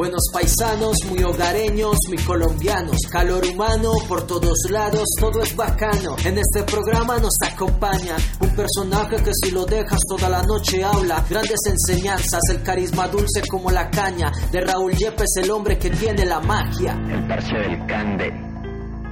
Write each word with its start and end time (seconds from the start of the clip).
Buenos 0.00 0.30
paisanos, 0.32 0.96
muy 1.10 1.22
hogareños, 1.22 1.94
muy 2.08 2.16
colombianos. 2.16 2.96
Calor 3.12 3.44
humano 3.44 3.92
por 4.08 4.26
todos 4.26 4.56
lados, 4.70 5.04
todo 5.20 5.42
es 5.42 5.54
bacano. 5.54 6.16
En 6.24 6.38
este 6.38 6.62
programa 6.62 7.18
nos 7.18 7.34
acompaña 7.46 8.16
un 8.40 8.48
personaje 8.56 9.22
que 9.22 9.32
si 9.34 9.50
lo 9.50 9.66
dejas 9.66 10.00
toda 10.08 10.30
la 10.30 10.42
noche 10.42 10.82
habla. 10.82 11.22
Grandes 11.28 11.60
enseñanzas, 11.66 12.40
el 12.48 12.62
carisma 12.62 13.08
dulce 13.08 13.42
como 13.46 13.70
la 13.70 13.90
caña. 13.90 14.32
De 14.50 14.62
Raúl 14.62 14.94
Yepes, 14.94 15.36
el 15.36 15.50
hombre 15.50 15.78
que 15.78 15.90
tiene 15.90 16.24
la 16.24 16.40
magia. 16.40 16.94
El 16.94 17.28
parche 17.28 17.56
del 17.58 17.86
Cande. 17.86 18.49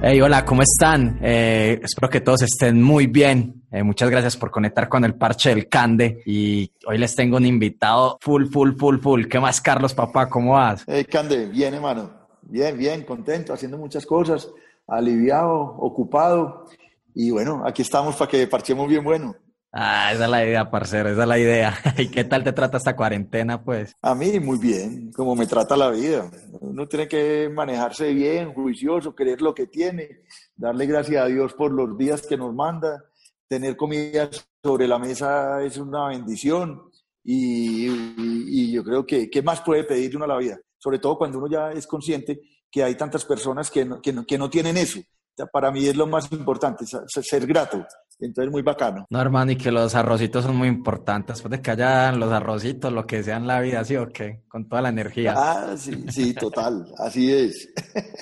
Hey, 0.01 0.21
hola, 0.21 0.45
¿cómo 0.45 0.61
están? 0.61 1.19
Eh, 1.21 1.77
espero 1.83 2.09
que 2.09 2.21
todos 2.21 2.43
estén 2.43 2.81
muy 2.81 3.07
bien. 3.07 3.65
Eh, 3.69 3.83
muchas 3.83 4.09
gracias 4.09 4.37
por 4.37 4.49
conectar 4.49 4.87
con 4.87 5.03
el 5.03 5.15
parche 5.15 5.49
del 5.49 5.67
Cande. 5.67 6.23
Y 6.25 6.71
hoy 6.87 6.97
les 6.97 7.13
tengo 7.15 7.35
un 7.35 7.45
invitado 7.45 8.17
full, 8.21 8.45
full, 8.45 8.77
full, 8.77 8.99
full. 8.99 9.25
¿Qué 9.25 9.41
más, 9.41 9.59
Carlos, 9.59 9.93
papá? 9.93 10.29
¿Cómo 10.29 10.53
vas? 10.53 10.85
Hey, 10.87 11.03
Cande, 11.03 11.47
bien, 11.47 11.73
hermano. 11.73 12.11
Bien, 12.43 12.77
bien, 12.77 13.03
contento, 13.03 13.51
haciendo 13.51 13.77
muchas 13.77 14.05
cosas, 14.05 14.47
aliviado, 14.87 15.59
ocupado. 15.59 16.65
Y 17.13 17.31
bueno, 17.31 17.63
aquí 17.65 17.81
estamos 17.81 18.15
para 18.15 18.31
que 18.31 18.47
parchemos 18.47 18.87
bien 18.87 19.03
bueno. 19.03 19.35
Ah, 19.71 20.11
esa 20.13 20.25
es 20.25 20.31
la 20.31 20.43
idea, 20.43 20.71
parcero, 20.71 21.09
esa 21.09 21.21
es 21.21 21.27
la 21.27 21.37
idea. 21.37 21.77
¿Y 21.97 22.09
qué 22.09 22.23
tal 22.23 22.43
te 22.43 22.53
trata 22.53 22.77
esta 22.77 22.95
cuarentena, 22.95 23.63
pues? 23.63 23.95
A 24.01 24.15
mí 24.15 24.39
muy 24.39 24.57
bien, 24.57 25.11
como 25.11 25.35
me 25.35 25.45
trata 25.45 25.77
la 25.77 25.91
vida. 25.91 26.29
Uno 26.59 26.87
tiene 26.87 27.07
que 27.07 27.49
manejarse 27.53 28.11
bien, 28.13 28.53
juicioso, 28.53 29.13
querer 29.13 29.41
lo 29.41 29.53
que 29.53 29.67
tiene, 29.67 30.23
darle 30.55 30.87
gracias 30.87 31.23
a 31.23 31.27
Dios 31.27 31.53
por 31.53 31.71
los 31.71 31.95
días 31.97 32.25
que 32.25 32.37
nos 32.37 32.53
manda, 32.53 33.03
tener 33.47 33.77
comida 33.77 34.29
sobre 34.63 34.87
la 34.87 34.97
mesa 34.97 35.61
es 35.63 35.77
una 35.77 36.07
bendición 36.07 36.89
y, 37.23 38.71
yo 38.71 38.83
creo 38.83 39.05
que 39.05 39.29
¿qué 39.29 39.41
más 39.41 39.61
puede 39.61 39.83
pedir 39.83 40.15
uno 40.15 40.25
a 40.25 40.29
la 40.29 40.37
vida? 40.37 40.59
Sobre 40.77 40.99
todo 40.99 41.17
cuando 41.17 41.37
uno 41.37 41.47
ya 41.47 41.71
es 41.71 41.85
consciente 41.85 42.39
que 42.71 42.83
hay 42.83 42.95
tantas 42.95 43.25
personas 43.25 43.69
que 43.69 43.85
no 43.85 44.49
tienen 44.49 44.77
eso. 44.77 44.99
Para 45.47 45.71
mí 45.71 45.85
es 45.85 45.95
lo 45.95 46.07
más 46.07 46.31
importante, 46.31 46.85
ser 46.85 47.45
grato, 47.47 47.85
entonces, 48.21 48.51
muy 48.51 48.61
bacano. 48.61 49.05
No, 49.09 49.21
hermano, 49.21 49.51
y 49.51 49.55
que 49.55 49.71
los 49.71 49.95
arrocitos 49.95 50.43
son 50.43 50.57
muy 50.57 50.67
importantes. 50.67 51.37
Después 51.37 51.51
de 51.51 51.61
que 51.61 51.71
hayan 51.71 52.19
los 52.19 52.31
arrocitos, 52.31 52.91
lo 52.91 53.07
que 53.07 53.23
sea 53.23 53.37
en 53.37 53.47
la 53.47 53.61
vida, 53.61 53.83
¿sí 53.85 53.95
o 53.95 54.09
qué? 54.09 54.43
Con 54.49 54.67
toda 54.67 54.81
la 54.81 54.89
energía. 54.89 55.33
Ah, 55.37 55.77
sí, 55.77 56.03
sí, 56.09 56.33
total. 56.33 56.85
Así 56.97 57.31
es. 57.31 57.69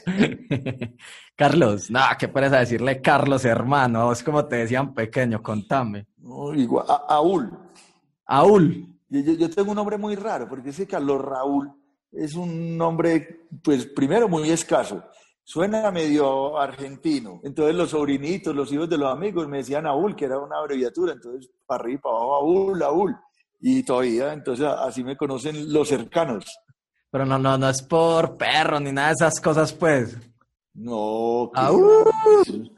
Carlos, 1.36 1.90
no, 1.90 2.02
¿qué 2.20 2.28
puedes 2.28 2.52
decirle 2.52 3.02
Carlos, 3.02 3.44
hermano? 3.46 4.12
Es 4.12 4.24
como 4.24 4.46
te 4.46 4.58
decían 4.58 4.94
pequeño, 4.94 5.42
contame. 5.42 6.08
No, 6.18 6.54
igual, 6.54 6.86
a, 6.88 7.16
Aúl. 7.16 7.58
Aúl. 8.28 8.88
Yo, 9.10 9.34
yo, 9.34 9.50
tengo 9.50 9.72
un 9.72 9.78
nombre 9.78 9.98
muy 9.98 10.16
raro, 10.16 10.48
porque 10.48 10.70
ese 10.70 10.86
Carlos 10.86 11.22
Raúl 11.22 11.72
es 12.12 12.36
un 12.36 12.78
nombre, 12.78 13.48
pues, 13.64 13.88
primero 13.88 14.28
muy 14.28 14.52
escaso 14.52 15.04
suena 15.48 15.90
medio 15.92 16.60
argentino. 16.60 17.40
Entonces 17.42 17.74
los 17.74 17.92
sobrinitos, 17.92 18.54
los 18.54 18.70
hijos 18.74 18.90
de 18.90 18.98
los 18.98 19.10
amigos 19.10 19.48
me 19.48 19.60
decían 19.60 19.88
Aúl, 19.88 20.14
que 20.14 20.26
era 20.26 20.38
una 20.40 20.58
abreviatura, 20.58 21.14
entonces 21.14 21.50
para 21.66 21.84
arriba, 21.84 22.02
para 22.04 22.16
abajo, 22.18 22.36
Aúl, 22.36 22.84
Aúl. 22.84 23.16
Y 23.62 23.82
todavía, 23.84 24.34
entonces 24.34 24.66
así 24.68 25.06
me 25.06 25.16
conocen 25.16 25.72
los 25.72 25.88
cercanos. 25.88 26.44
Pero 27.10 27.26
no, 27.26 27.40
no, 27.40 27.58
no 27.58 27.70
es 27.70 27.82
por 27.82 28.36
perro 28.36 28.82
ni 28.82 28.92
nada 28.92 29.08
de 29.08 29.14
esas 29.14 29.40
cosas, 29.40 29.72
pues. 29.72 30.18
No. 30.74 31.50
¡Aúl! 31.54 32.74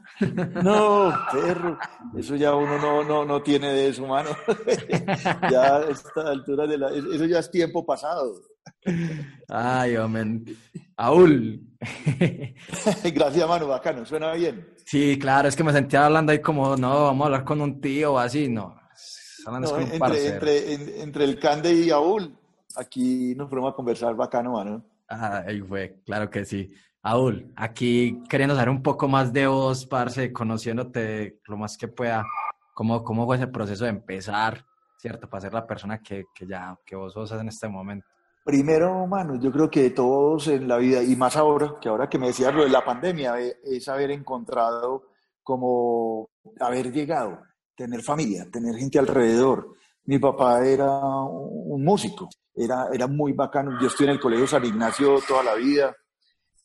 No, 0.62 1.10
perro. 1.32 1.78
Eso 2.14 2.36
ya 2.36 2.54
uno 2.54 2.76
no, 2.76 3.02
no, 3.02 3.24
no 3.24 3.42
tiene 3.42 3.72
de 3.72 3.88
eso, 3.88 4.06
mano. 4.06 4.28
ya 5.50 5.76
a 5.76 5.84
esta 5.88 6.28
altura 6.28 6.66
de 6.66 6.76
la... 6.76 6.90
Eso 6.90 7.24
ya 7.24 7.38
es 7.38 7.50
tiempo 7.50 7.86
pasado. 7.86 8.34
Ay, 9.48 9.96
hombre. 9.96 10.54
Aúl. 10.96 11.60
Gracias, 13.14 13.48
mano, 13.48 13.68
bacano, 13.68 14.04
suena 14.04 14.32
bien. 14.32 14.66
Sí, 14.84 15.18
claro, 15.18 15.48
es 15.48 15.56
que 15.56 15.64
me 15.64 15.72
sentía 15.72 16.06
hablando 16.06 16.32
ahí 16.32 16.40
como, 16.40 16.76
no, 16.76 17.04
vamos 17.04 17.22
a 17.22 17.26
hablar 17.26 17.44
con 17.44 17.60
un 17.60 17.80
tío 17.80 18.14
o 18.14 18.18
así, 18.18 18.48
no. 18.48 18.78
entre, 19.92 21.02
entre, 21.02 21.24
el 21.24 21.38
Cande 21.38 21.72
y 21.72 21.90
Aúl, 21.90 22.36
aquí 22.76 23.34
nos 23.36 23.48
fuimos 23.48 23.72
a 23.72 23.76
conversar 23.76 24.14
bacano, 24.14 24.52
mano. 24.52 24.84
Ah, 25.08 25.42
ahí 25.46 25.60
fue, 25.60 26.00
claro 26.04 26.28
que 26.28 26.44
sí. 26.44 26.74
Aúl, 27.02 27.50
aquí 27.56 28.22
queriendo 28.28 28.54
saber 28.54 28.68
un 28.68 28.82
poco 28.82 29.08
más 29.08 29.32
de 29.32 29.46
vos, 29.46 29.86
parce, 29.86 30.32
conociéndote 30.32 31.40
lo 31.46 31.56
más 31.56 31.78
que 31.78 31.88
pueda, 31.88 32.24
¿cómo, 32.74 33.02
cómo 33.02 33.24
fue 33.24 33.36
ese 33.36 33.46
proceso 33.46 33.84
de 33.84 33.90
empezar, 33.90 34.66
cierto, 34.98 35.30
para 35.30 35.40
ser 35.40 35.54
la 35.54 35.66
persona 35.66 36.02
que, 36.02 36.24
que 36.34 36.46
ya, 36.46 36.76
que 36.84 36.96
vos 36.96 37.14
sos 37.14 37.32
en 37.32 37.48
este 37.48 37.68
momento? 37.68 38.09
Primero, 38.44 39.06
mano, 39.06 39.38
yo 39.40 39.52
creo 39.52 39.70
que 39.70 39.90
todos 39.90 40.48
en 40.48 40.66
la 40.66 40.78
vida, 40.78 41.02
y 41.02 41.14
más 41.14 41.36
ahora, 41.36 41.76
que 41.80 41.88
ahora 41.88 42.08
que 42.08 42.18
me 42.18 42.28
decías 42.28 42.54
lo 42.54 42.64
de 42.64 42.70
la 42.70 42.84
pandemia, 42.84 43.34
es 43.38 43.88
haber 43.88 44.10
encontrado 44.10 45.10
como 45.42 46.30
haber 46.58 46.92
llegado, 46.92 47.42
tener 47.76 48.02
familia, 48.02 48.48
tener 48.50 48.76
gente 48.76 48.98
alrededor. 48.98 49.74
Mi 50.04 50.18
papá 50.18 50.64
era 50.64 50.88
un 50.90 51.84
músico, 51.84 52.28
era, 52.54 52.88
era 52.92 53.06
muy 53.06 53.32
bacano. 53.32 53.78
Yo 53.80 53.88
estoy 53.88 54.06
en 54.06 54.12
el 54.12 54.20
Colegio 54.20 54.46
San 54.46 54.64
Ignacio 54.64 55.18
toda 55.26 55.42
la 55.42 55.54
vida 55.54 55.94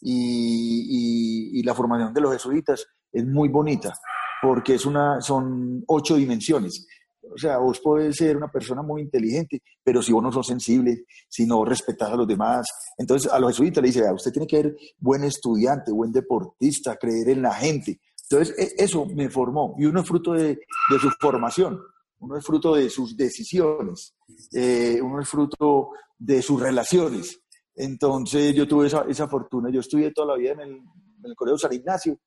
y, 0.01 1.59
y, 1.59 1.63
la 1.63 1.73
formación 1.73 2.13
de 2.13 2.21
los 2.21 2.33
jesuitas 2.33 2.85
es 3.11 3.25
muy 3.25 3.49
bonita 3.49 3.93
porque 4.41 4.75
es 4.75 4.85
una, 4.85 5.19
son 5.21 5.83
ocho 5.87 6.15
dimensiones. 6.15 6.87
O 7.33 7.37
sea, 7.37 7.57
vos 7.57 7.79
podés 7.79 8.15
ser 8.15 8.37
una 8.37 8.49
persona 8.49 8.81
muy 8.81 9.01
inteligente, 9.01 9.61
pero 9.83 10.01
si 10.01 10.11
vos 10.11 10.23
no 10.23 10.31
sos 10.31 10.47
sensible, 10.47 11.05
si 11.27 11.45
no 11.45 11.65
respetas 11.65 12.11
a 12.11 12.15
los 12.15 12.27
demás, 12.27 12.65
entonces 12.97 13.31
a 13.31 13.39
los 13.39 13.51
jesuitas 13.51 13.81
le 13.81 13.89
dice, 13.89 14.11
usted 14.11 14.31
tiene 14.31 14.47
que 14.47 14.61
ser 14.61 14.75
buen 14.97 15.23
estudiante, 15.23 15.91
buen 15.91 16.11
deportista, 16.11 16.95
creer 16.95 17.29
en 17.29 17.41
la 17.41 17.53
gente. 17.53 17.99
Entonces 18.29 18.55
e, 18.57 18.83
eso 18.83 19.05
me 19.05 19.29
formó 19.29 19.75
y 19.77 19.85
uno 19.85 20.01
es 20.01 20.07
fruto 20.07 20.33
de, 20.33 20.47
de 20.89 20.99
su 20.99 21.09
formación, 21.19 21.79
uno 22.19 22.37
es 22.37 22.45
fruto 22.45 22.75
de 22.75 22.89
sus 22.89 23.15
decisiones, 23.15 24.15
eh, 24.53 24.99
uno 25.01 25.21
es 25.21 25.27
fruto 25.27 25.89
de 26.17 26.41
sus 26.41 26.59
relaciones. 26.59 27.41
Entonces 27.75 28.55
yo 28.55 28.67
tuve 28.67 28.87
esa, 28.87 29.05
esa 29.09 29.27
fortuna, 29.27 29.69
yo 29.69 29.81
estudié 29.81 30.11
toda 30.11 30.33
la 30.33 30.37
vida 30.37 30.53
en 30.53 30.61
el, 30.61 30.71
en 30.71 31.25
el 31.25 31.35
Colegio 31.35 31.57
San 31.57 31.73
Ignacio 31.73 32.17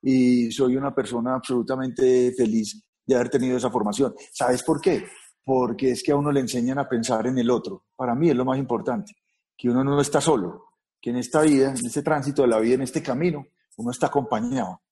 y 0.00 0.50
soy 0.52 0.76
una 0.76 0.94
persona 0.94 1.34
absolutamente 1.34 2.32
feliz 2.32 2.87
de 3.08 3.14
haber 3.14 3.30
tenido 3.30 3.56
esa 3.56 3.70
formación. 3.70 4.14
¿Sabes 4.32 4.62
por 4.62 4.80
qué? 4.80 5.06
Porque 5.42 5.92
es 5.92 6.02
que 6.02 6.12
a 6.12 6.16
uno 6.16 6.30
le 6.30 6.40
enseñan 6.40 6.78
a 6.78 6.88
pensar 6.88 7.26
en 7.26 7.38
el 7.38 7.50
otro. 7.50 7.86
Para 7.96 8.14
mí 8.14 8.28
es 8.28 8.36
lo 8.36 8.44
más 8.44 8.58
importante, 8.58 9.14
que 9.56 9.70
uno 9.70 9.82
no 9.82 9.98
está 10.00 10.20
solo, 10.20 10.66
que 11.00 11.10
en 11.10 11.16
esta 11.16 11.40
vida, 11.40 11.70
en 11.70 11.86
este 11.86 12.02
tránsito 12.02 12.42
de 12.42 12.48
la 12.48 12.60
vida, 12.60 12.74
en 12.74 12.82
este 12.82 13.02
camino, 13.02 13.46
uno 13.78 13.90
está 13.90 14.08
acompañado. 14.08 14.82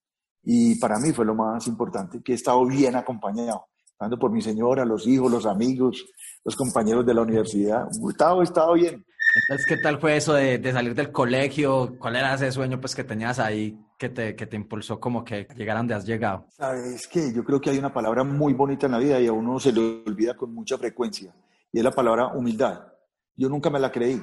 Y 0.42 0.76
para 0.76 0.98
mí 0.98 1.12
fue 1.12 1.26
lo 1.26 1.34
más 1.34 1.66
importante, 1.66 2.22
que 2.22 2.32
he 2.32 2.34
estado 2.34 2.64
bien 2.64 2.96
acompañado, 2.96 3.66
tanto 3.98 4.18
por 4.18 4.30
mi 4.30 4.40
señora, 4.40 4.86
los 4.86 5.06
hijos, 5.06 5.30
los 5.30 5.44
amigos, 5.44 6.06
los 6.42 6.56
compañeros 6.56 7.04
de 7.04 7.12
la 7.12 7.20
universidad. 7.20 7.86
He 7.86 8.10
estado, 8.10 8.40
he 8.40 8.44
estado 8.44 8.72
bien. 8.72 9.04
Entonces, 9.42 9.66
¿qué 9.66 9.76
tal 9.76 10.00
fue 10.00 10.16
eso 10.16 10.32
de, 10.32 10.56
de, 10.56 10.72
salir 10.72 10.94
del 10.94 11.12
colegio? 11.12 11.96
¿Cuál 11.98 12.16
era 12.16 12.34
ese 12.34 12.50
sueño 12.50 12.80
pues, 12.80 12.94
que 12.94 13.04
tenías 13.04 13.38
ahí 13.38 13.78
que 13.98 14.08
te, 14.08 14.36
que 14.36 14.46
te 14.46 14.56
impulsó 14.56 15.00
como 15.00 15.24
que 15.24 15.46
llegar 15.56 15.76
donde 15.76 15.94
has 15.94 16.06
llegado? 16.06 16.46
Sabes 16.50 17.06
que 17.06 17.32
yo 17.32 17.44
creo 17.44 17.60
que 17.60 17.70
hay 17.70 17.78
una 17.78 17.92
palabra 17.92 18.24
muy 18.24 18.52
bonita 18.52 18.86
en 18.86 18.92
la 18.92 18.98
vida 18.98 19.20
y 19.20 19.26
a 19.26 19.32
uno 19.32 19.58
se 19.58 19.72
le 19.72 20.02
olvida 20.06 20.36
con 20.36 20.54
mucha 20.54 20.78
frecuencia 20.78 21.34
y 21.72 21.78
es 21.78 21.84
la 21.84 21.90
palabra 21.90 22.28
humildad. 22.28 22.86
Yo 23.34 23.48
nunca 23.48 23.70
me 23.70 23.78
la 23.78 23.90
creí. 23.90 24.22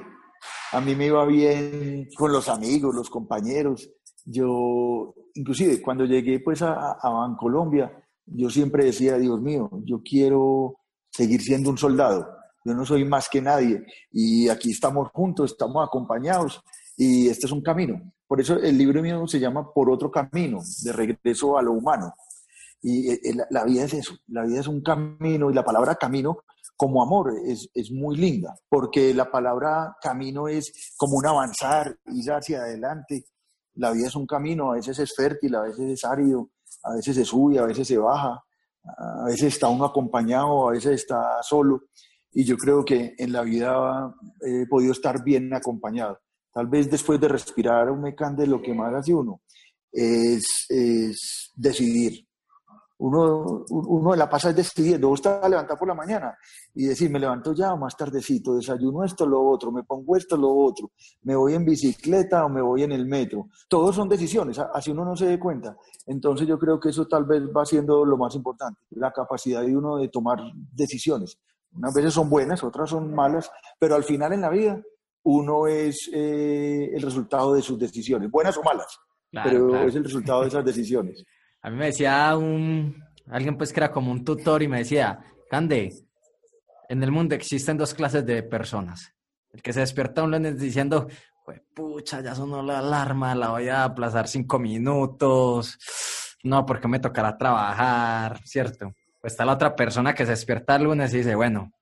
A 0.72 0.80
mí 0.80 0.94
me 0.94 1.06
iba 1.06 1.24
bien 1.24 2.08
con 2.16 2.32
los 2.32 2.48
amigos, 2.48 2.94
los 2.94 3.08
compañeros. 3.08 3.88
Yo, 4.24 5.14
inclusive, 5.34 5.80
cuando 5.80 6.04
llegué 6.04 6.40
pues 6.40 6.62
a, 6.62 6.92
a 6.92 7.10
Bancolombia, 7.10 7.92
yo 8.26 8.50
siempre 8.50 8.86
decía, 8.86 9.18
Dios 9.18 9.40
mío, 9.40 9.70
yo 9.84 10.00
quiero 10.02 10.76
seguir 11.10 11.40
siendo 11.42 11.70
un 11.70 11.78
soldado 11.78 12.26
yo 12.64 12.74
no 12.74 12.84
soy 12.86 13.04
más 13.04 13.28
que 13.28 13.42
nadie 13.42 13.84
y 14.10 14.48
aquí 14.48 14.70
estamos 14.70 15.10
juntos, 15.12 15.52
estamos 15.52 15.86
acompañados 15.86 16.62
y 16.96 17.28
este 17.28 17.46
es 17.46 17.52
un 17.52 17.62
camino. 17.62 18.13
Por 18.26 18.40
eso 18.40 18.56
el 18.56 18.76
libro 18.78 19.02
mío 19.02 19.26
se 19.26 19.40
llama 19.40 19.72
Por 19.72 19.90
otro 19.90 20.10
camino, 20.10 20.60
de 20.82 20.92
regreso 20.92 21.58
a 21.58 21.62
lo 21.62 21.72
humano. 21.72 22.14
Y 22.82 23.10
eh, 23.10 23.20
eh, 23.24 23.34
la 23.50 23.64
vida 23.64 23.84
es 23.84 23.94
eso, 23.94 24.16
la 24.28 24.44
vida 24.44 24.60
es 24.60 24.68
un 24.68 24.82
camino 24.82 25.50
y 25.50 25.54
la 25.54 25.64
palabra 25.64 25.94
camino 25.94 26.38
como 26.76 27.02
amor 27.02 27.32
es, 27.46 27.70
es 27.72 27.90
muy 27.92 28.16
linda, 28.16 28.54
porque 28.68 29.14
la 29.14 29.30
palabra 29.30 29.96
camino 30.02 30.48
es 30.48 30.94
como 30.96 31.16
un 31.16 31.26
avanzar, 31.26 31.96
ir 32.06 32.32
hacia 32.32 32.62
adelante. 32.62 33.26
La 33.74 33.92
vida 33.92 34.08
es 34.08 34.16
un 34.16 34.26
camino, 34.26 34.72
a 34.72 34.74
veces 34.74 34.98
es 34.98 35.14
fértil, 35.14 35.54
a 35.54 35.62
veces 35.62 35.90
es 35.90 36.04
árido, 36.04 36.50
a 36.82 36.94
veces 36.94 37.14
se 37.16 37.24
sube, 37.24 37.58
a 37.58 37.64
veces 37.64 37.86
se 37.86 37.96
baja, 37.96 38.42
a 38.84 39.24
veces 39.26 39.54
está 39.54 39.68
uno 39.68 39.84
acompañado, 39.84 40.68
a 40.68 40.72
veces 40.72 41.00
está 41.00 41.42
solo 41.42 41.82
y 42.34 42.44
yo 42.44 42.56
creo 42.56 42.84
que 42.84 43.14
en 43.16 43.32
la 43.32 43.42
vida 43.42 44.12
he 44.40 44.66
podido 44.66 44.92
estar 44.92 45.22
bien 45.22 45.54
acompañado. 45.54 46.18
Tal 46.54 46.68
vez 46.68 46.88
después 46.88 47.20
de 47.20 47.28
respirar 47.28 47.90
un 47.90 48.00
mecán 48.00 48.36
de 48.36 48.46
lo 48.46 48.62
que 48.62 48.72
más 48.72 48.94
hace 48.94 49.12
uno 49.12 49.40
es, 49.92 50.66
es 50.68 51.50
decidir, 51.56 52.26
Uno, 52.96 53.64
uno 53.68 54.14
la 54.14 54.28
pasa 54.28 54.52
decidiendo, 54.52 55.08
vos 55.08 55.20
te 55.20 55.28
levantar 55.48 55.76
por 55.76 55.88
la 55.88 55.94
mañana 55.94 56.38
y 56.74 56.86
decir, 56.86 57.10
me 57.10 57.18
levanto 57.18 57.52
ya 57.52 57.72
o 57.74 57.76
más 57.76 57.96
tardecito, 57.96 58.54
desayuno 58.54 59.02
esto, 59.02 59.26
lo 59.26 59.42
otro, 59.42 59.72
me 59.72 59.82
pongo 59.82 60.16
esto, 60.16 60.36
lo 60.36 60.54
otro, 60.54 60.92
me 61.22 61.34
voy 61.34 61.54
en 61.54 61.64
bicicleta 61.64 62.44
o 62.44 62.48
me 62.48 62.62
voy 62.62 62.84
en 62.84 62.92
el 62.92 63.04
metro. 63.04 63.48
Todos 63.68 63.96
son 63.96 64.08
decisiones, 64.08 64.58
así 64.58 64.92
uno 64.92 65.04
no 65.04 65.16
se 65.16 65.26
dé 65.26 65.38
cuenta. 65.38 65.76
Entonces 66.06 66.46
yo 66.46 66.56
creo 66.56 66.78
que 66.78 66.90
eso 66.90 67.06
tal 67.06 67.24
vez 67.24 67.42
va 67.54 67.64
siendo 67.64 68.04
lo 68.04 68.16
más 68.16 68.34
importante, 68.36 68.80
la 68.90 69.10
capacidad 69.10 69.60
de 69.62 69.76
uno 69.76 69.96
de 69.96 70.08
tomar 70.08 70.38
decisiones. 70.72 71.36
Unas 71.72 71.92
veces 71.92 72.14
son 72.14 72.30
buenas, 72.30 72.62
otras 72.62 72.90
son 72.90 73.12
malas, 73.12 73.50
pero 73.80 73.96
al 73.96 74.04
final 74.04 74.32
en 74.32 74.42
la 74.42 74.50
vida 74.50 74.80
uno 75.24 75.66
es 75.66 76.10
eh, 76.12 76.90
el 76.94 77.02
resultado 77.02 77.54
de 77.54 77.62
sus 77.62 77.78
decisiones, 77.78 78.30
buenas 78.30 78.56
o 78.56 78.62
malas, 78.62 78.98
pero 79.30 79.86
es 79.86 79.94
el 79.94 80.04
resultado 80.04 80.42
de 80.42 80.48
esas 80.48 80.64
decisiones. 80.64 81.24
A 81.62 81.70
mí 81.70 81.76
me 81.76 81.86
decía 81.86 82.36
un, 82.36 83.02
alguien 83.28 83.56
pues 83.56 83.72
que 83.72 83.80
era 83.80 83.90
como 83.90 84.12
un 84.12 84.22
tutor 84.22 84.62
y 84.62 84.68
me 84.68 84.78
decía, 84.78 85.18
Cande, 85.48 85.94
en 86.90 87.02
el 87.02 87.10
mundo 87.10 87.34
existen 87.34 87.78
dos 87.78 87.94
clases 87.94 88.26
de 88.26 88.42
personas. 88.42 89.14
El 89.50 89.62
que 89.62 89.72
se 89.72 89.80
despierta 89.80 90.22
un 90.22 90.32
lunes 90.32 90.60
diciendo, 90.60 91.08
pues 91.44 91.62
pucha, 91.74 92.20
ya 92.20 92.34
sonó 92.34 92.62
la 92.62 92.80
alarma, 92.80 93.34
la 93.34 93.48
voy 93.48 93.68
a 93.68 93.84
aplazar 93.84 94.28
cinco 94.28 94.58
minutos, 94.58 95.78
no, 96.42 96.66
porque 96.66 96.88
me 96.88 96.98
tocará 96.98 97.38
trabajar, 97.38 98.40
¿cierto? 98.44 98.92
Pues 99.20 99.32
está 99.32 99.46
la 99.46 99.54
otra 99.54 99.74
persona 99.74 100.14
que 100.14 100.26
se 100.26 100.32
despierta 100.32 100.76
el 100.76 100.84
lunes 100.84 101.14
y 101.14 101.18
dice, 101.18 101.34
bueno, 101.34 101.72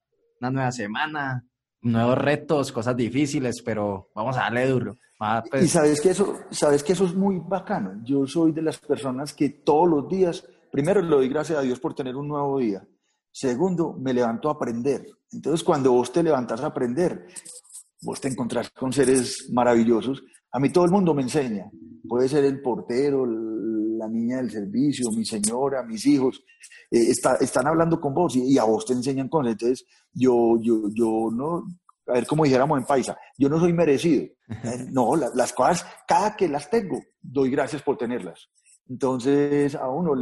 una 0.41 0.51
nueva 0.51 0.71
semana, 0.71 1.45
nuevos 1.83 2.17
retos, 2.17 2.73
cosas 2.73 2.97
difíciles, 2.97 3.63
pero 3.63 4.11
vamos 4.15 4.37
a 4.37 4.43
darle 4.43 4.67
duro. 4.69 4.97
Pues. 5.51 5.65
Y 5.65 5.69
sabes 5.69 6.01
que, 6.01 6.11
eso, 6.11 6.41
sabes 6.51 6.83
que 6.83 6.95
eso 6.95 7.05
es 7.05 7.15
muy 7.15 7.39
bacano. 7.39 8.01
Yo 8.05 8.27
soy 8.27 8.53
de 8.53 8.63
las 8.63 8.79
personas 8.79 9.33
que 9.33 9.51
todos 9.51 9.89
los 9.89 10.09
días, 10.09 10.45
primero 10.71 11.01
le 11.01 11.09
doy 11.09 11.29
gracias 11.29 11.59
a 11.59 11.63
Dios 11.63 11.79
por 11.79 11.95
tener 11.95 12.17
un 12.17 12.29
nuevo 12.29 12.59
día. 12.59 12.85
Segundo, 13.31 13.97
me 13.99 14.13
levanto 14.13 14.49
a 14.49 14.53
aprender. 14.53 15.07
Entonces, 15.31 15.63
cuando 15.65 15.93
vos 15.93 16.13
te 16.13 16.23
levantas 16.23 16.61
a 16.61 16.67
aprender, 16.67 17.27
vos 18.03 18.21
te 18.21 18.29
encontrás 18.29 18.71
con 18.71 18.93
seres 18.93 19.49
maravillosos. 19.53 20.23
A 20.51 20.59
mí 20.59 20.71
todo 20.71 20.85
el 20.85 20.91
mundo 20.91 21.15
me 21.15 21.23
enseña. 21.23 21.71
Puede 22.07 22.29
ser 22.29 22.45
el 22.45 22.61
portero, 22.61 23.25
la 24.03 24.09
niña 24.09 24.39
del 24.39 24.51
servicio, 24.51 25.11
mi 25.13 25.25
señora, 25.25 25.83
mis 25.83 26.05
hijos. 26.07 26.43
Eh, 26.91 27.11
están 27.11 27.67
hablando 27.67 28.01
con 28.01 28.13
vos 28.13 28.35
y, 28.37 28.53
y, 28.53 28.59
a 28.59 28.65
vos 28.65 28.85
te 28.85 28.93
enseñan 28.93 29.29
cosas. 29.29 29.53
Entonces, 29.53 29.87
yo, 30.13 30.59
yo, 30.61 30.89
yo 30.93 31.31
no, 31.33 31.65
a 32.07 32.15
ver 32.15 32.27
como 32.27 32.45
dijéramos 32.45 32.79
en 32.79 32.85
paisa, 32.85 33.17
yo 33.39 33.49
no 33.49 33.59
soy 33.61 33.73
merecido. 33.73 34.25
Eh, 34.25 34.87
no, 34.91 35.17
las 35.17 35.53
cosas, 35.53 35.87
cada 36.07 36.37
que 36.37 36.49
las 36.49 36.69
tengo, 36.69 37.01
doy 37.21 37.51
gracias 37.51 37.83
por 37.83 37.97
tenerlas. 37.97 38.51
Entonces, 38.89 39.75
a 39.75 39.89
uno 39.89 40.13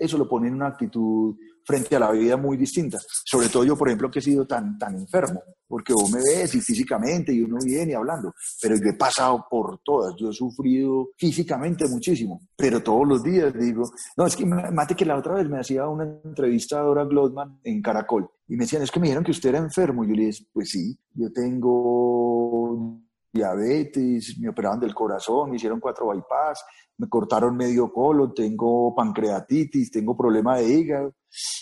eso 0.00 0.18
lo 0.18 0.28
pone 0.28 0.48
en 0.48 0.54
una 0.54 0.68
actitud 0.68 1.36
frente 1.64 1.94
a 1.94 2.00
la 2.00 2.10
vida 2.10 2.36
muy 2.36 2.56
distinta. 2.56 2.98
Sobre 3.24 3.48
todo 3.48 3.64
yo, 3.64 3.76
por 3.76 3.88
ejemplo, 3.88 4.10
que 4.10 4.18
he 4.18 4.22
sido 4.22 4.46
tan, 4.46 4.78
tan 4.78 4.96
enfermo, 4.96 5.42
porque 5.68 5.92
vos 5.92 6.10
me 6.10 6.20
ves 6.20 6.54
y 6.54 6.60
físicamente 6.60 7.32
y 7.32 7.42
uno 7.42 7.58
viene 7.62 7.94
hablando, 7.94 8.34
pero 8.60 8.76
yo 8.76 8.90
he 8.90 8.96
pasado 8.96 9.46
por 9.50 9.80
todas, 9.84 10.14
yo 10.16 10.30
he 10.30 10.32
sufrido 10.32 11.10
físicamente 11.16 11.86
muchísimo, 11.88 12.40
pero 12.56 12.82
todos 12.82 13.06
los 13.06 13.22
días 13.22 13.52
digo, 13.52 13.82
no, 14.16 14.26
es 14.26 14.34
que 14.34 14.46
mate 14.46 14.96
que 14.96 15.04
la 15.04 15.16
otra 15.16 15.34
vez 15.34 15.48
me 15.48 15.60
hacía 15.60 15.86
una 15.86 16.04
entrevista 16.24 16.80
a 16.80 16.82
Dora 16.82 17.04
Glotman 17.04 17.60
en 17.62 17.82
Caracol 17.82 18.28
y 18.48 18.56
me 18.56 18.64
decían, 18.64 18.82
es 18.82 18.90
que 18.90 18.98
me 18.98 19.06
dijeron 19.06 19.24
que 19.24 19.30
usted 19.30 19.50
era 19.50 19.58
enfermo. 19.58 20.04
Y 20.04 20.08
yo 20.08 20.14
le 20.14 20.26
dije, 20.26 20.46
pues 20.52 20.70
sí, 20.70 20.98
yo 21.12 21.30
tengo 21.30 22.98
diabetes, 23.30 24.38
me 24.40 24.48
operaron 24.48 24.80
del 24.80 24.94
corazón, 24.94 25.50
me 25.50 25.56
hicieron 25.56 25.78
cuatro 25.78 26.08
bypass, 26.08 26.64
me 26.96 27.08
cortaron 27.08 27.54
medio 27.54 27.92
colon, 27.92 28.32
tengo 28.34 28.94
pancreatitis, 28.94 29.90
tengo 29.90 30.16
problema 30.16 30.56
de 30.56 30.72
hígado. 30.72 31.14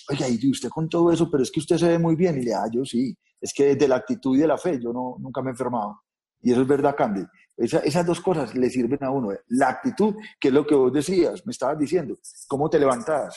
Oiga, 0.08 0.28
y 0.28 0.48
usted 0.48 0.68
con 0.68 0.88
todo 0.88 1.10
eso, 1.10 1.28
pero 1.28 1.42
es 1.42 1.50
que 1.50 1.58
usted 1.58 1.76
se 1.76 1.88
ve 1.88 1.98
muy 1.98 2.14
bien. 2.14 2.38
Y 2.38 2.42
le 2.42 2.54
ah, 2.54 2.68
yo 2.72 2.84
sí, 2.84 3.18
es 3.40 3.52
que 3.54 3.76
de 3.76 3.88
la 3.88 3.96
actitud 3.96 4.36
y 4.36 4.40
de 4.40 4.46
la 4.46 4.58
fe, 4.58 4.80
yo 4.80 4.92
no, 4.92 5.16
nunca 5.18 5.42
me 5.42 5.48
he 5.48 5.52
enfermado. 5.52 6.02
Y 6.42 6.52
eso 6.52 6.62
es 6.62 6.68
verdad, 6.68 6.94
Candy. 6.96 7.24
esas 7.56 8.06
dos 8.06 8.20
cosas 8.20 8.54
le 8.54 8.70
sirven 8.70 9.02
a 9.02 9.10
uno. 9.10 9.30
La 9.48 9.68
actitud, 9.70 10.14
que 10.38 10.48
es 10.48 10.54
lo 10.54 10.66
que 10.66 10.74
vos 10.74 10.92
decías, 10.92 11.44
me 11.44 11.50
estabas 11.50 11.78
diciendo, 11.78 12.16
cómo 12.48 12.68
te 12.70 12.78
levantas 12.78 13.34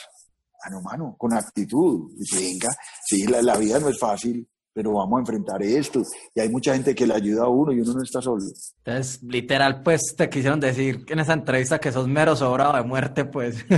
mano, 0.66 0.82
mano, 0.82 1.16
con 1.18 1.34
actitud. 1.34 2.12
venga, 2.34 2.70
sí, 3.06 3.26
la, 3.28 3.58
vida 3.58 3.80
no 3.80 3.90
es 3.90 3.98
fácil, 4.00 4.48
pero 4.74 4.94
vamos 4.94 5.18
a 5.18 5.22
enfrentar 5.22 5.62
esto. 5.64 6.04
Y 6.34 6.40
hay 6.40 6.50
mucha 6.50 6.74
gente 6.74 6.94
que 6.94 7.08
le 7.08 7.14
ayuda 7.14 7.44
a 7.44 7.50
uno 7.50 7.72
y 7.72 7.80
uno 7.82 7.94
no 7.94 8.04
está 8.04 8.22
solo. 8.22 8.44
Entonces, 8.84 9.24
literal, 9.24 9.82
pues 9.84 10.16
te 10.16 10.30
quisieron 10.30 10.60
decir 10.60 11.06
en 11.08 11.20
esa 11.20 11.34
entrevista 11.34 11.80
que 11.80 11.92
sos 11.92 12.08
mero 12.08 12.36
sobrado 12.36 12.76
de 12.76 12.84
muerte, 12.84 13.26
pues. 13.26 13.66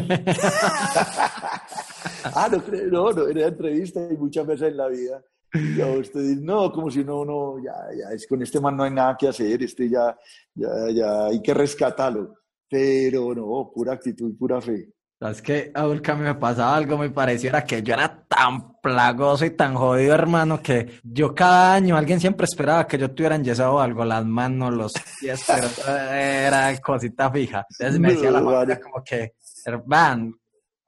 ah, 2.23 2.49
no, 2.51 2.63
no, 2.91 3.11
no, 3.11 3.27
en 3.27 3.37
esa 3.37 3.47
entrevista 3.47 4.07
y 4.11 4.17
muchas 4.17 4.45
veces 4.45 4.69
en 4.69 4.77
la 4.77 4.87
vida. 4.87 5.23
Ya 5.77 5.87
usted 5.87 6.21
dice, 6.21 6.41
no, 6.41 6.71
como 6.71 6.89
si 6.89 7.03
no, 7.03 7.25
no, 7.25 7.57
ya, 7.63 7.73
ya, 7.97 8.13
es, 8.15 8.25
con 8.25 8.41
este 8.41 8.59
man 8.59 8.77
no 8.77 8.83
hay 8.83 8.91
nada 8.91 9.17
que 9.17 9.27
hacer, 9.27 9.61
este 9.61 9.89
ya, 9.89 10.17
ya, 10.53 10.69
ya 10.93 11.25
hay 11.25 11.41
que 11.41 11.53
rescatarlo. 11.53 12.35
Pero 12.69 13.35
no, 13.35 13.69
pura 13.73 13.93
actitud, 13.93 14.37
pura 14.37 14.61
fe. 14.61 14.89
Es 15.19 15.41
que 15.41 15.71
a 15.75 15.87
que 16.01 16.13
me 16.15 16.33
pasaba 16.33 16.75
algo 16.75 16.97
muy 16.97 17.09
parecido, 17.09 17.49
era 17.49 17.63
que 17.63 17.83
yo 17.83 17.93
era 17.93 18.25
tan 18.27 18.79
plagoso 18.81 19.45
y 19.45 19.51
tan 19.51 19.75
jodido, 19.75 20.15
hermano, 20.15 20.63
que 20.63 20.99
yo 21.03 21.35
cada 21.35 21.75
año 21.75 21.95
alguien 21.95 22.19
siempre 22.19 22.45
esperaba 22.45 22.87
que 22.87 22.97
yo 22.97 23.11
tuviera 23.11 23.35
enyesado 23.35 23.79
algo, 23.79 24.03
las 24.03 24.25
manos, 24.25 24.73
los 24.73 24.93
pies, 25.19 25.43
pero 25.47 25.67
era 25.95 26.75
cosita 26.81 27.29
fija. 27.29 27.67
Entonces 27.69 27.99
me 27.99 28.13
decía 28.13 28.31
la 28.31 28.41
madre 28.41 28.79
como 28.79 29.03
que, 29.03 29.35
hermano, 29.63 30.33